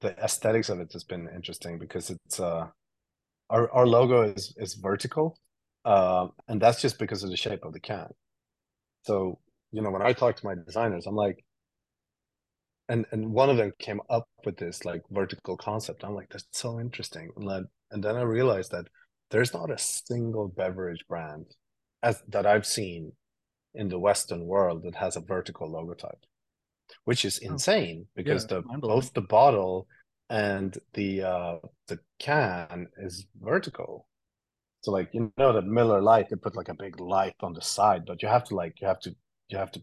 [0.00, 2.66] the aesthetics of it has been interesting because it's uh
[3.50, 5.38] our our logo is is vertical.
[5.86, 8.08] Um, and that's just because of the shape of the can.
[9.04, 9.40] So,
[9.72, 11.44] you know, when I talk to my designers, I'm like,
[12.88, 16.04] and and one of them came up with this like vertical concept.
[16.04, 17.30] I'm like, that's so interesting.
[17.36, 18.86] And then and then I realized that
[19.30, 21.46] there's not a single beverage brand
[22.02, 23.12] as that I've seen
[23.74, 26.22] in the Western world that has a vertical logotype,
[27.04, 27.52] which is Oh.
[27.52, 29.86] insane because Yeah, the both the bottle
[30.30, 31.58] and the uh
[31.88, 34.08] the can is vertical.
[34.82, 37.62] So like you know that Miller Lite they put like a big light on the
[37.62, 39.14] side, but you have to like you have to
[39.48, 39.82] you have to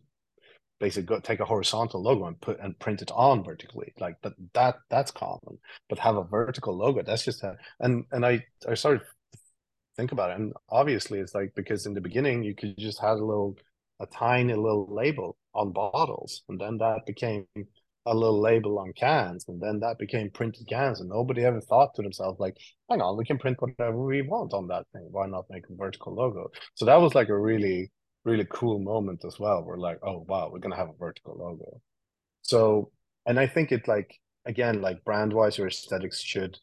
[0.83, 3.93] basically go take a horizontal logo and put and print it on vertically.
[3.99, 5.57] Like but that that's common.
[5.89, 9.01] But have a vertical logo, that's just a and and I I started
[9.97, 10.37] think about it.
[10.39, 13.55] And obviously it's like because in the beginning you could just have a little
[13.99, 17.45] a tiny little label on bottles, and then that became
[18.05, 21.93] a little label on cans, and then that became printed cans, and nobody ever thought
[21.95, 22.57] to themselves like,
[22.89, 25.07] hang on, we can print whatever we want on that thing.
[25.11, 26.51] Why not make a vertical logo?
[26.75, 27.91] So that was like a really,
[28.25, 29.63] really cool moment as well.
[29.63, 31.81] We're like, oh wow, we're gonna have a vertical logo.
[32.41, 32.91] So,
[33.25, 36.57] and I think it like again, like brand wise, your aesthetics should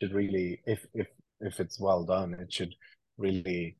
[0.00, 1.08] should really, if if
[1.40, 2.74] if it's well done, it should
[3.16, 3.76] really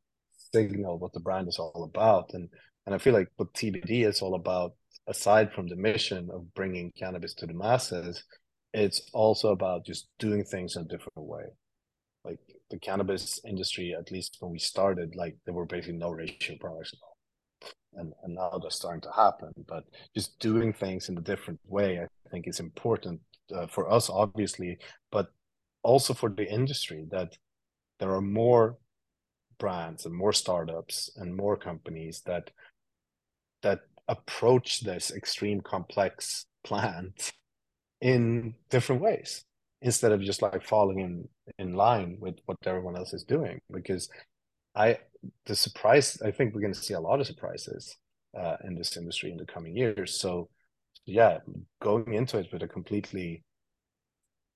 [0.53, 2.31] signal what the brand is all about.
[2.35, 2.49] And
[2.87, 4.73] and I feel like what TBD is all about,
[5.07, 8.25] aside from the mission of bringing cannabis to the masses,
[8.73, 11.45] it's also about just doing things in a different way.
[12.25, 12.41] Like
[12.71, 16.93] the cannabis industry, at least when we started, like there were basically no ratio products
[16.93, 17.17] at all.
[17.95, 19.53] And, and now that's starting to happen.
[19.67, 23.21] But just doing things in a different way, I think, is important
[23.55, 24.79] uh, for us, obviously,
[25.11, 25.29] but
[25.83, 27.37] also for the industry that
[27.99, 28.77] there are more
[29.59, 32.51] brands and more startups and more companies that
[33.63, 37.33] that approach this extreme complex plant
[38.01, 39.45] in different ways
[39.83, 44.09] instead of just like falling in in line with what everyone else is doing because
[44.75, 44.99] i
[45.47, 47.97] the surprise i think we're going to see a lot of surprises
[48.37, 50.21] uh, in this industry in the coming years.
[50.21, 50.49] So
[51.07, 51.39] yeah
[51.81, 53.43] going into it with a completely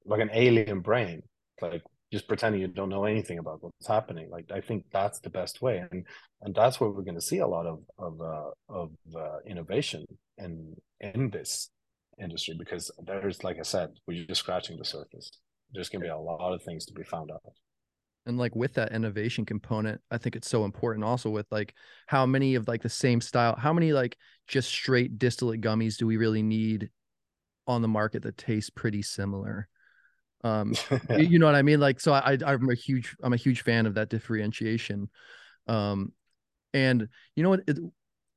[0.05, 1.23] like an alien brain
[1.63, 5.31] like just pretending you don't know anything about what's happening like i think that's the
[5.31, 5.83] best way.
[5.91, 6.07] And
[6.43, 10.05] and that's where we're going to see a lot of of uh, of uh, innovation
[10.39, 11.71] in in this
[12.23, 15.31] industry because there's like i said we're just scratching the surface
[15.73, 17.41] there's going to be a lot of things to be found out.
[18.27, 21.75] And like with that innovation component i think it's so important also with like
[22.07, 24.17] how many of like the same style how many like
[24.47, 26.91] just straight distillate gummies do we really need
[27.67, 29.69] on the market that taste pretty similar?
[30.45, 30.75] Um
[31.19, 31.81] you know what i mean?
[31.81, 35.11] Like so i i'm a huge i'm a huge fan of that differentiation.
[35.67, 36.13] Um
[36.75, 37.63] and you know what?
[37.67, 37.79] It,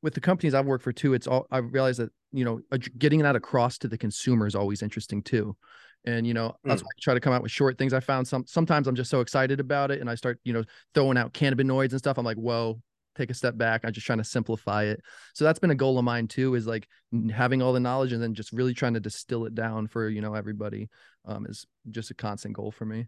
[0.02, 2.60] with the companies i've worked for too it's all i realized that you know
[2.98, 5.56] getting that across to the consumer is always interesting too.
[6.06, 6.86] And you know that's Mm.
[6.86, 7.94] why i try to come out with short things.
[7.94, 10.64] I found some sometimes i'm just so excited about it and i start you know
[10.94, 12.18] throwing out cannabinoids and stuff.
[12.18, 12.80] I'm like whoa
[13.16, 13.82] take a step back.
[13.86, 15.00] I'm just trying to simplify it.
[15.34, 16.86] So that's been a goal of mine too is like
[17.34, 20.20] having all the knowledge and then just really trying to distill it down for you
[20.22, 20.90] know everybody
[21.26, 23.08] um is just a constant goal for me.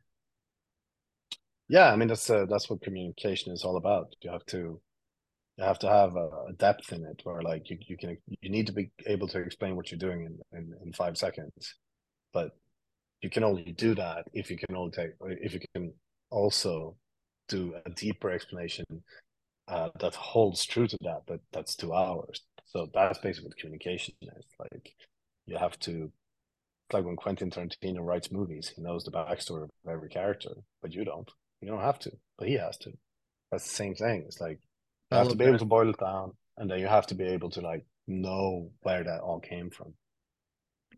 [1.70, 4.16] Yeah i mean that's uh, that's what communication is all about.
[4.22, 4.80] You have to
[5.58, 8.68] you have to have a, depth in it where like you, you can you need
[8.68, 11.76] to be able to explain what you're doing in, in, in five seconds.
[12.34, 12.52] But
[13.22, 15.94] you can only do that if you can only take if you can
[16.30, 16.96] also
[17.48, 18.86] do a deeper explanation
[19.68, 22.42] uh, that holds true to that but that's two hours.
[22.66, 24.46] So that's basically what communication is.
[24.60, 24.94] Like
[25.46, 26.12] you have to
[26.94, 30.52] like when quentin tarantino writes movies he knows the backstory of every character
[30.82, 31.30] but you don't.
[31.62, 32.92] You don't have to but he has to.
[33.52, 34.24] That's the same thing.
[34.28, 34.60] It's like
[35.12, 37.24] you have to be able to boil it down and then you have to be
[37.24, 39.94] able to like know where that all came from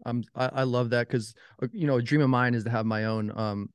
[0.06, 1.34] I'm I, I love that because
[1.72, 3.70] you know a dream of mine is to have my own um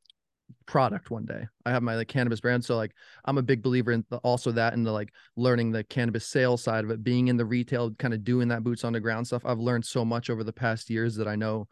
[0.66, 1.47] product one day.
[1.66, 2.93] I have my like cannabis brand, so like
[3.24, 6.62] I'm a big believer in the, also that and the like learning the cannabis sales
[6.62, 9.26] side of it, being in the retail, kind of doing that boots on the ground
[9.26, 9.45] stuff.
[9.45, 11.68] I've learned so much over the past years that I know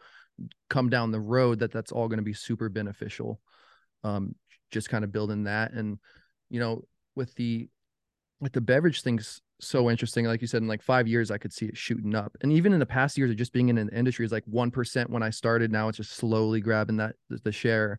[0.68, 3.40] come down the road that that's all going to be super beneficial
[4.04, 4.34] um
[4.70, 5.98] just kind of building that and
[6.48, 6.82] you know
[7.14, 7.68] with the
[8.42, 11.52] with the beverage things so interesting like you said in like five years i could
[11.52, 12.36] see it shooting up.
[12.42, 15.08] And even in the past years of just being in an industry is like 1%
[15.08, 17.98] when i started now it's just slowly grabbing that the share.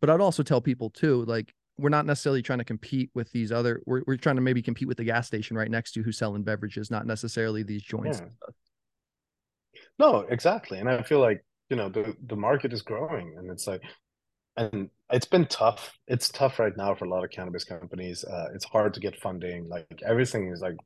[0.00, 3.52] But i'd also tell people too like we're not necessarily trying to compete with these
[3.52, 6.18] other we're, we're trying to maybe compete with the gas station right next to who's
[6.18, 9.80] selling beverages not necessarily these joints yeah.
[9.98, 10.78] no exactly.
[10.78, 13.82] And i feel like you know the the market is growing and it's like
[14.56, 15.92] and it's been tough.
[16.06, 18.24] It's tough right now for a lot of cannabis companies.
[18.24, 19.68] Uh, it's hard to get funding.
[19.68, 20.76] Like everything is like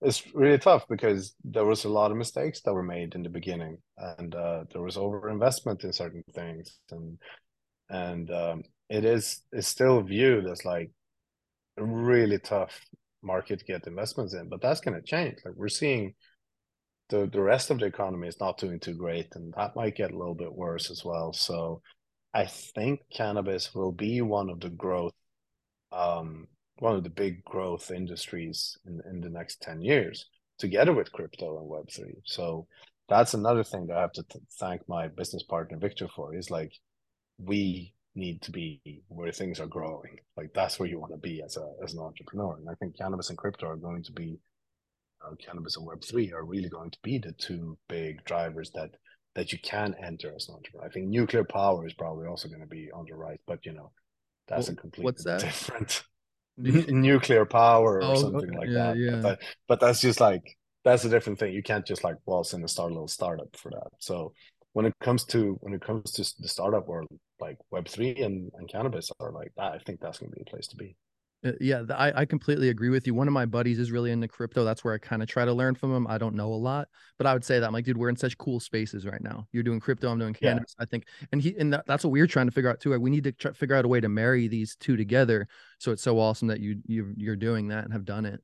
[0.00, 3.28] it's really tough because there was a lot of mistakes that were made in the
[3.28, 3.78] beginning.
[3.96, 6.78] And uh, there was over investment in certain things.
[6.90, 7.18] And
[7.90, 10.90] and um, it is it's still viewed as like
[11.78, 12.78] a really tough
[13.22, 14.48] market to get investments in.
[14.48, 15.38] But that's going to change.
[15.44, 16.14] Like we're seeing
[17.10, 19.28] the the rest of the economy is not doing too great.
[19.34, 21.32] And that might get a little bit worse as well.
[21.32, 21.82] So
[22.34, 25.14] i think cannabis will be one of the growth
[25.92, 26.46] um
[26.78, 30.26] one of the big growth industries in, in the next 10 years
[30.58, 32.66] together with crypto and web3 so
[33.08, 36.50] that's another thing that i have to th- thank my business partner victor for is
[36.50, 36.72] like
[37.38, 40.18] we need to be where things are growing.
[40.36, 42.56] Like that's where you want to be as a as an entrepreneur.
[42.56, 44.38] And i think cannabis and crypto are going to be
[45.24, 48.90] uh, cannabis and web3 are really going to be the two big drivers that
[49.34, 52.60] that you can enter as an entrepreneur i think nuclear power is probably also going
[52.60, 53.90] to be on the right but you know
[54.46, 55.40] that's a completely what's that?
[55.40, 56.02] different
[56.56, 58.58] nuclear power or oh, something okay.
[58.58, 58.96] like yeah, that.
[58.96, 59.16] Yeah.
[59.16, 61.52] But, but that's just like that's a different thing.
[61.52, 63.88] You can't just like waltz in and start a little startup for that.
[63.98, 64.32] So
[64.72, 67.08] when it comes to when it comes to the startup world,
[67.40, 70.50] like Web three and, and cannabis are like that, I think that's gonna be a
[70.50, 70.96] place to be.
[71.44, 73.14] Uh, yeah, I, I completely agree with you.
[73.14, 74.64] One of my buddies is really into crypto.
[74.64, 76.06] That's where I kind of try to learn from him.
[76.06, 76.88] I don't know a lot,
[77.18, 79.46] but I would say that I'm like, dude, we're in such cool spaces right now.
[79.52, 80.74] You're doing crypto, I'm doing cannabis.
[80.78, 80.82] Yeah.
[80.84, 82.98] I think, and he, and that, that's what we're trying to figure out too.
[82.98, 85.46] we need to try, figure out a way to marry these two together.
[85.78, 88.42] So it's so awesome that you you you're doing that and have done it.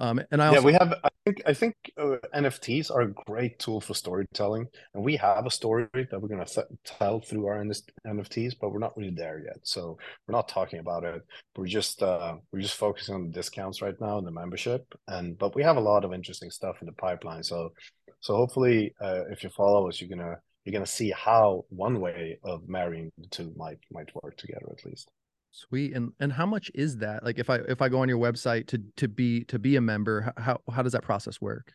[0.00, 0.60] Um, and I also...
[0.60, 0.94] yeah, we have.
[1.04, 5.46] I think I think uh, NFTs are a great tool for storytelling, and we have
[5.46, 7.64] a story that we're going to th- tell through our
[8.06, 9.58] NFTs, but we're not really there yet.
[9.62, 11.22] So we're not talking about it.
[11.56, 15.38] We're just uh, we're just focusing on the discounts right now and the membership, and
[15.38, 17.44] but we have a lot of interesting stuff in the pipeline.
[17.44, 17.72] So
[18.20, 22.38] so hopefully, uh, if you follow us, you're gonna you're gonna see how one way
[22.42, 25.10] of marrying the two might might work together at least.
[25.54, 25.94] Sweet.
[25.94, 27.22] And and how much is that?
[27.22, 29.80] Like if I if I go on your website to to be to be a
[29.80, 31.72] member, how how does that process work?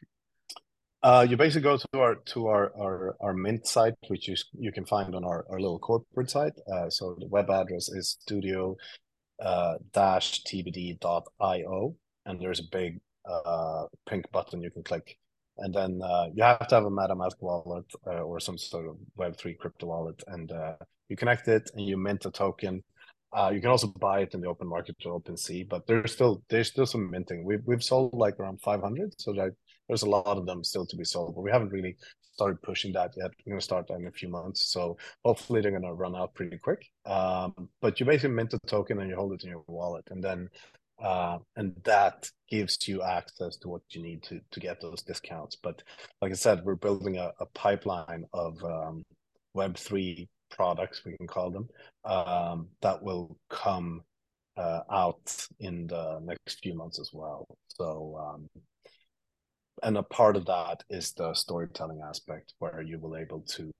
[1.01, 4.73] Uh, you basically go to our to our, our our mint site, which you you
[4.73, 6.51] can find on our, our little corporate site.
[6.69, 8.75] Uh, so the web address is studio
[9.41, 15.17] uh, dash tbd.io, and there's a big uh, pink button you can click,
[15.57, 18.97] and then uh, you have to have a MetaMask wallet uh, or some sort of
[19.15, 20.73] Web three crypto wallet, and uh,
[21.07, 22.83] you connect it and you mint a token
[23.31, 26.41] uh, you can also buy it in the open market to OpenSea, but there's still
[26.49, 27.43] there's still some minting.
[27.43, 29.53] We've we've sold like around 500, so like
[29.87, 31.95] there's a lot of them still to be sold, but we haven't really
[32.33, 33.31] started pushing that yet.
[33.45, 36.33] We're going to start in a few months, so hopefully they're going to run out
[36.33, 36.85] pretty quick.
[37.05, 40.23] Um, but you basically mint a token and you hold it in your wallet, and
[40.23, 40.49] then
[41.03, 45.55] uh, and that gives you access to what you need to to get those discounts.
[45.55, 45.83] But
[46.19, 49.03] like I said, we're building a, a pipeline of um,
[49.53, 51.67] Web three products, we can call them,
[52.05, 54.01] um, that will come
[54.57, 57.47] uh, out in the next few months as well.
[57.69, 58.61] So, um,
[59.81, 63.71] and a part of that is the storytelling aspect, where you will able to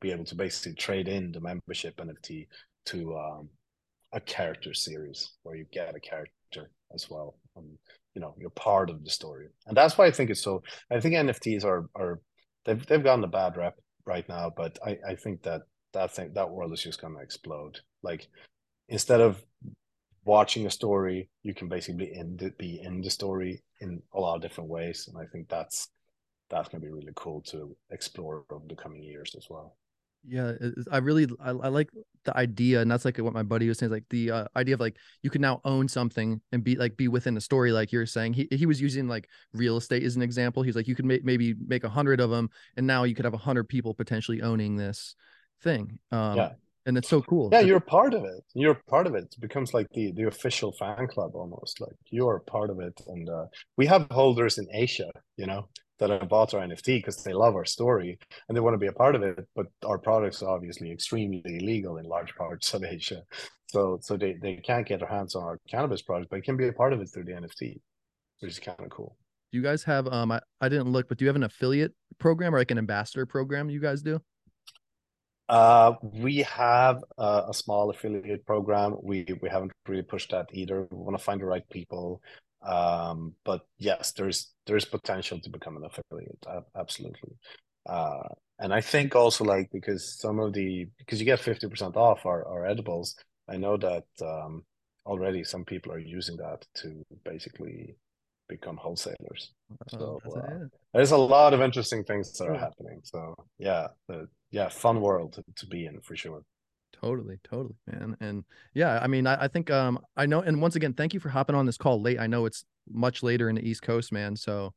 [0.00, 2.46] be able to basically trade in the membership NFT
[2.86, 3.48] to um,
[4.12, 7.36] a character series, where you get a character as well.
[7.56, 7.66] And,
[8.14, 10.62] you know, you're part of the story, and that's why I think it's so.
[10.90, 12.20] I think NFTs are are
[12.64, 13.74] they've they've gotten a bad rep
[14.06, 15.62] right now, but I I think that
[15.92, 17.80] that thing that world is just gonna explode.
[18.02, 18.28] Like
[18.88, 19.42] instead of
[20.24, 24.20] watching a story, you can basically be in the, be in the story in a
[24.20, 25.88] lot of different ways, and I think that's
[26.50, 29.76] that's gonna be really cool to explore over the coming years as well.
[30.26, 30.52] Yeah,
[30.90, 31.88] I really I, I, like
[32.24, 33.92] the idea, and that's like what my buddy was saying.
[33.92, 37.08] Like the uh, idea of like you can now own something and be like be
[37.08, 38.34] within the story, like you're saying.
[38.34, 40.62] He he was using like real estate as an example.
[40.62, 43.24] He's like you could make maybe make a hundred of them, and now you could
[43.24, 45.14] have a hundred people potentially owning this
[45.62, 45.98] thing.
[46.12, 46.52] Um, yeah.
[46.86, 47.50] And it's so cool.
[47.52, 48.42] Yeah, you're part of it.
[48.54, 49.24] You're part of it.
[49.24, 51.82] It becomes like the the official fan club almost.
[51.82, 52.98] Like you are part of it.
[53.08, 53.44] And uh,
[53.76, 57.54] we have holders in Asia, you know, that have bought our NFT because they love
[57.56, 59.46] our story and they want to be a part of it.
[59.54, 63.22] But our products are obviously extremely illegal in large parts of Asia.
[63.66, 66.56] So so they, they can't get their hands on our cannabis product, but it can
[66.56, 67.80] be a part of it through the NFT,
[68.40, 69.16] which is kind of cool.
[69.52, 71.92] Do you guys have um I, I didn't look, but do you have an affiliate
[72.18, 74.20] program or like an ambassador program you guys do?
[75.48, 78.96] Uh, we have a, a, small affiliate program.
[79.02, 80.86] We we haven't really pushed that either.
[80.90, 82.20] We want to find the right people.
[82.62, 86.44] Um, but yes, there's there's potential to become an affiliate.
[86.76, 87.36] Absolutely.
[87.86, 88.28] Uh,
[88.58, 92.26] and I think also like because some of the because you get fifty percent off
[92.26, 93.16] our, our edibles.
[93.48, 94.64] I know that um,
[95.06, 97.96] already some people are using that to basically
[98.48, 99.52] become wholesalers.
[99.94, 103.00] Oh, so uh, there's a lot of interesting things that are happening.
[103.04, 106.42] So yeah, the, yeah, fun world to, to be in for sure.
[107.00, 108.16] Totally, totally, man.
[108.20, 108.44] And
[108.74, 111.28] yeah, I mean, I, I think um I know and once again, thank you for
[111.28, 112.18] hopping on this call late.
[112.18, 114.36] I know it's much later in the East Coast, man.
[114.36, 114.74] So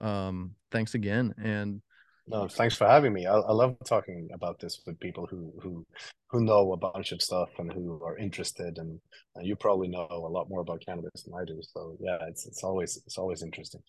[0.00, 1.34] um thanks again.
[1.42, 1.82] And
[2.28, 3.26] no, thanks for having me.
[3.26, 5.86] I, I love talking about this with people who who
[6.30, 8.98] who know a bunch of stuff and who are interested, and,
[9.36, 11.60] and you probably know a lot more about cannabis than I do.
[11.62, 13.80] So yeah, it's it's always it's always interesting.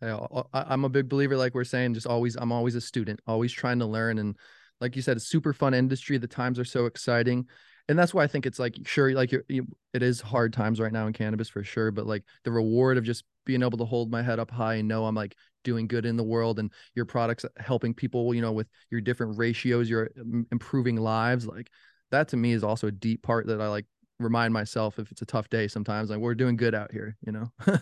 [0.00, 3.52] Yeah, I'm a big believer, like we're saying, just always I'm always a student, always
[3.52, 4.36] trying to learn, and
[4.82, 6.18] like you said, it's super fun industry.
[6.18, 7.46] The times are so exciting,
[7.88, 10.80] and that's why I think it's like sure, like you're, you, it is hard times
[10.80, 13.84] right now in cannabis for sure, but like the reward of just being able to
[13.84, 16.70] hold my head up high and know I'm like doing good in the world and
[16.94, 20.10] your products helping people, you know, with your different ratios, you're
[20.50, 21.46] improving lives.
[21.46, 21.70] Like
[22.10, 23.86] that to me is also a deep part that I like
[24.18, 27.32] remind myself if it's a tough day sometimes, like we're doing good out here, you
[27.32, 27.50] know?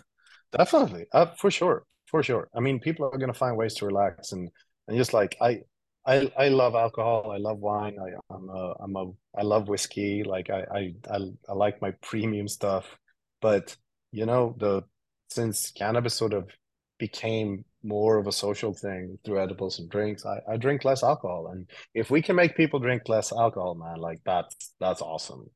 [0.56, 1.06] Definitely.
[1.12, 1.84] Uh, for sure.
[2.06, 2.48] For sure.
[2.54, 4.50] I mean, people are going to find ways to relax and,
[4.88, 5.60] and just like, I,
[6.06, 7.30] I, I love alcohol.
[7.30, 7.96] I love wine.
[8.00, 10.22] I, I'm a, I'm a, I love whiskey.
[10.24, 12.96] Like I, I, I, I like my premium stuff,
[13.40, 13.76] but
[14.12, 14.82] you know, the,
[15.28, 16.50] since cannabis sort of
[16.98, 20.24] became more of a social thing through edibles and drinks.
[20.26, 23.98] I, I drink less alcohol, and if we can make people drink less alcohol, man,
[23.98, 25.50] like that's that's awesome.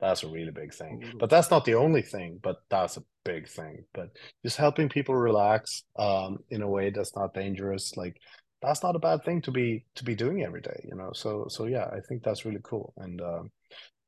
[0.00, 1.02] That's a really big thing.
[1.18, 3.84] But that's not the only thing, but that's a big thing.
[3.94, 4.10] But
[4.44, 8.16] just helping people relax um, in a way that's not dangerous, like
[8.64, 11.10] that's not a bad thing to be to be doing every day, you know.
[11.12, 12.92] So so yeah, I think that's really cool.
[12.96, 13.50] And um,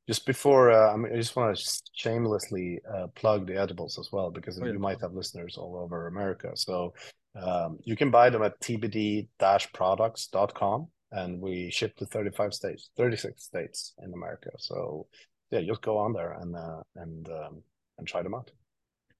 [0.07, 4.09] just before, uh, I, mean, I just want to shamelessly uh, plug the edibles as
[4.11, 4.71] well because oh, yeah.
[4.71, 6.51] you might have listeners all over America.
[6.55, 6.93] So
[7.35, 13.93] um, you can buy them at tbd-products.com and we ship to 35 states, 36 states
[14.03, 14.51] in America.
[14.57, 15.07] So
[15.51, 17.61] yeah, just go on there and uh, and um,
[17.97, 18.49] and try them out.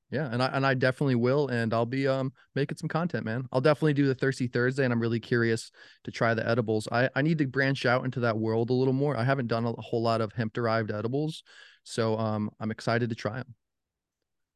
[0.09, 3.45] Yeah, and I and I definitely will, and I'll be um making some content, man.
[3.51, 5.69] I'll definitely do the Thirsty Thursday, and I'm really curious
[6.05, 6.87] to try the edibles.
[6.91, 9.17] I I need to branch out into that world a little more.
[9.17, 11.43] I haven't done a whole lot of hemp derived edibles,
[11.83, 13.55] so um I'm excited to try them.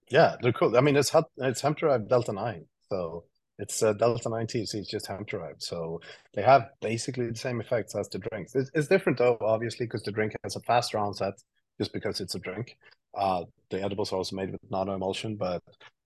[0.09, 0.77] Yeah, they're cool.
[0.77, 3.25] I mean, it's it's hemp derived delta nine, so
[3.57, 4.75] it's uh, delta nine THC.
[4.75, 6.01] It's just hemp derived, so
[6.33, 8.55] they have basically the same effects as the drinks.
[8.55, 11.33] It's, it's different though, obviously, because the drink has a faster onset,
[11.77, 12.77] just because it's a drink.
[13.13, 15.61] Uh, the edibles are also made with nano emulsion, but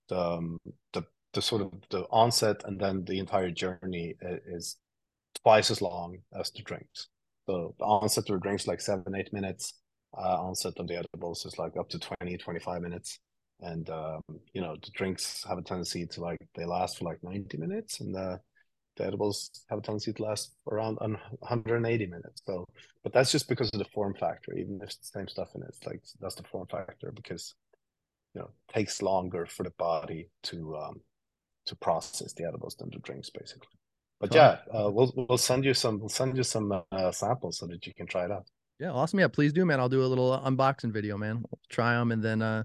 [0.10, 0.60] the, um,
[0.94, 1.04] the
[1.34, 4.16] the sort of the onset and then the entire journey
[4.48, 4.78] is
[5.44, 7.10] twice as long as the drinks.
[7.46, 9.74] So the onset of the drinks like seven eight minutes.
[10.18, 13.20] Uh, onset of the edibles is like up to 20 25 minutes
[13.62, 14.22] and um,
[14.54, 18.00] you know the drinks have a tendency to like they last for like 90 minutes
[18.00, 18.40] and the
[19.04, 22.42] edibles have a tendency to last around 180 minutes.
[22.46, 22.66] So,
[23.04, 24.54] but that's just because of the form factor.
[24.54, 27.54] Even if it's the same stuff in it, it's like that's the form factor because
[28.34, 31.02] you know it takes longer for the body to um
[31.66, 33.68] to process the edibles than the drinks, basically.
[34.20, 37.68] But yeah, uh, we'll we'll send you some we'll send you some uh, samples so
[37.68, 38.48] that you can try it out.
[38.80, 39.20] Yeah, awesome.
[39.20, 39.80] Yeah, please do, man.
[39.80, 41.38] I'll do a little unboxing video, man.
[41.38, 42.64] We'll try them and then uh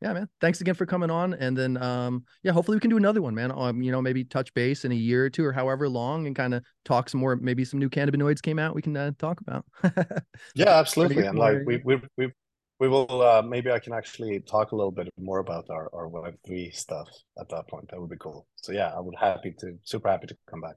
[0.00, 0.28] yeah, man.
[0.40, 1.34] Thanks again for coming on.
[1.34, 3.50] And then, um, yeah, hopefully we can do another one, man.
[3.50, 6.36] Um, you know, maybe touch base in a year or two or however long and
[6.36, 7.34] kind of talk some more.
[7.36, 9.64] Maybe some new cannabinoids came out we can uh, talk about.
[10.54, 11.24] yeah, absolutely.
[11.26, 12.32] And like we, we, we,
[12.78, 16.08] we will, uh, maybe I can actually talk a little bit more about our, our
[16.08, 17.08] Web3 stuff
[17.40, 17.90] at that point.
[17.90, 18.46] That would be cool.
[18.54, 20.76] So yeah, I would happy to, super happy to come back.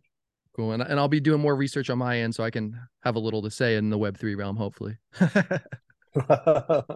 [0.55, 0.71] Cool.
[0.71, 3.19] And, and I'll be doing more research on my end so I can have a
[3.19, 4.97] little to say in the Web3 realm, hopefully.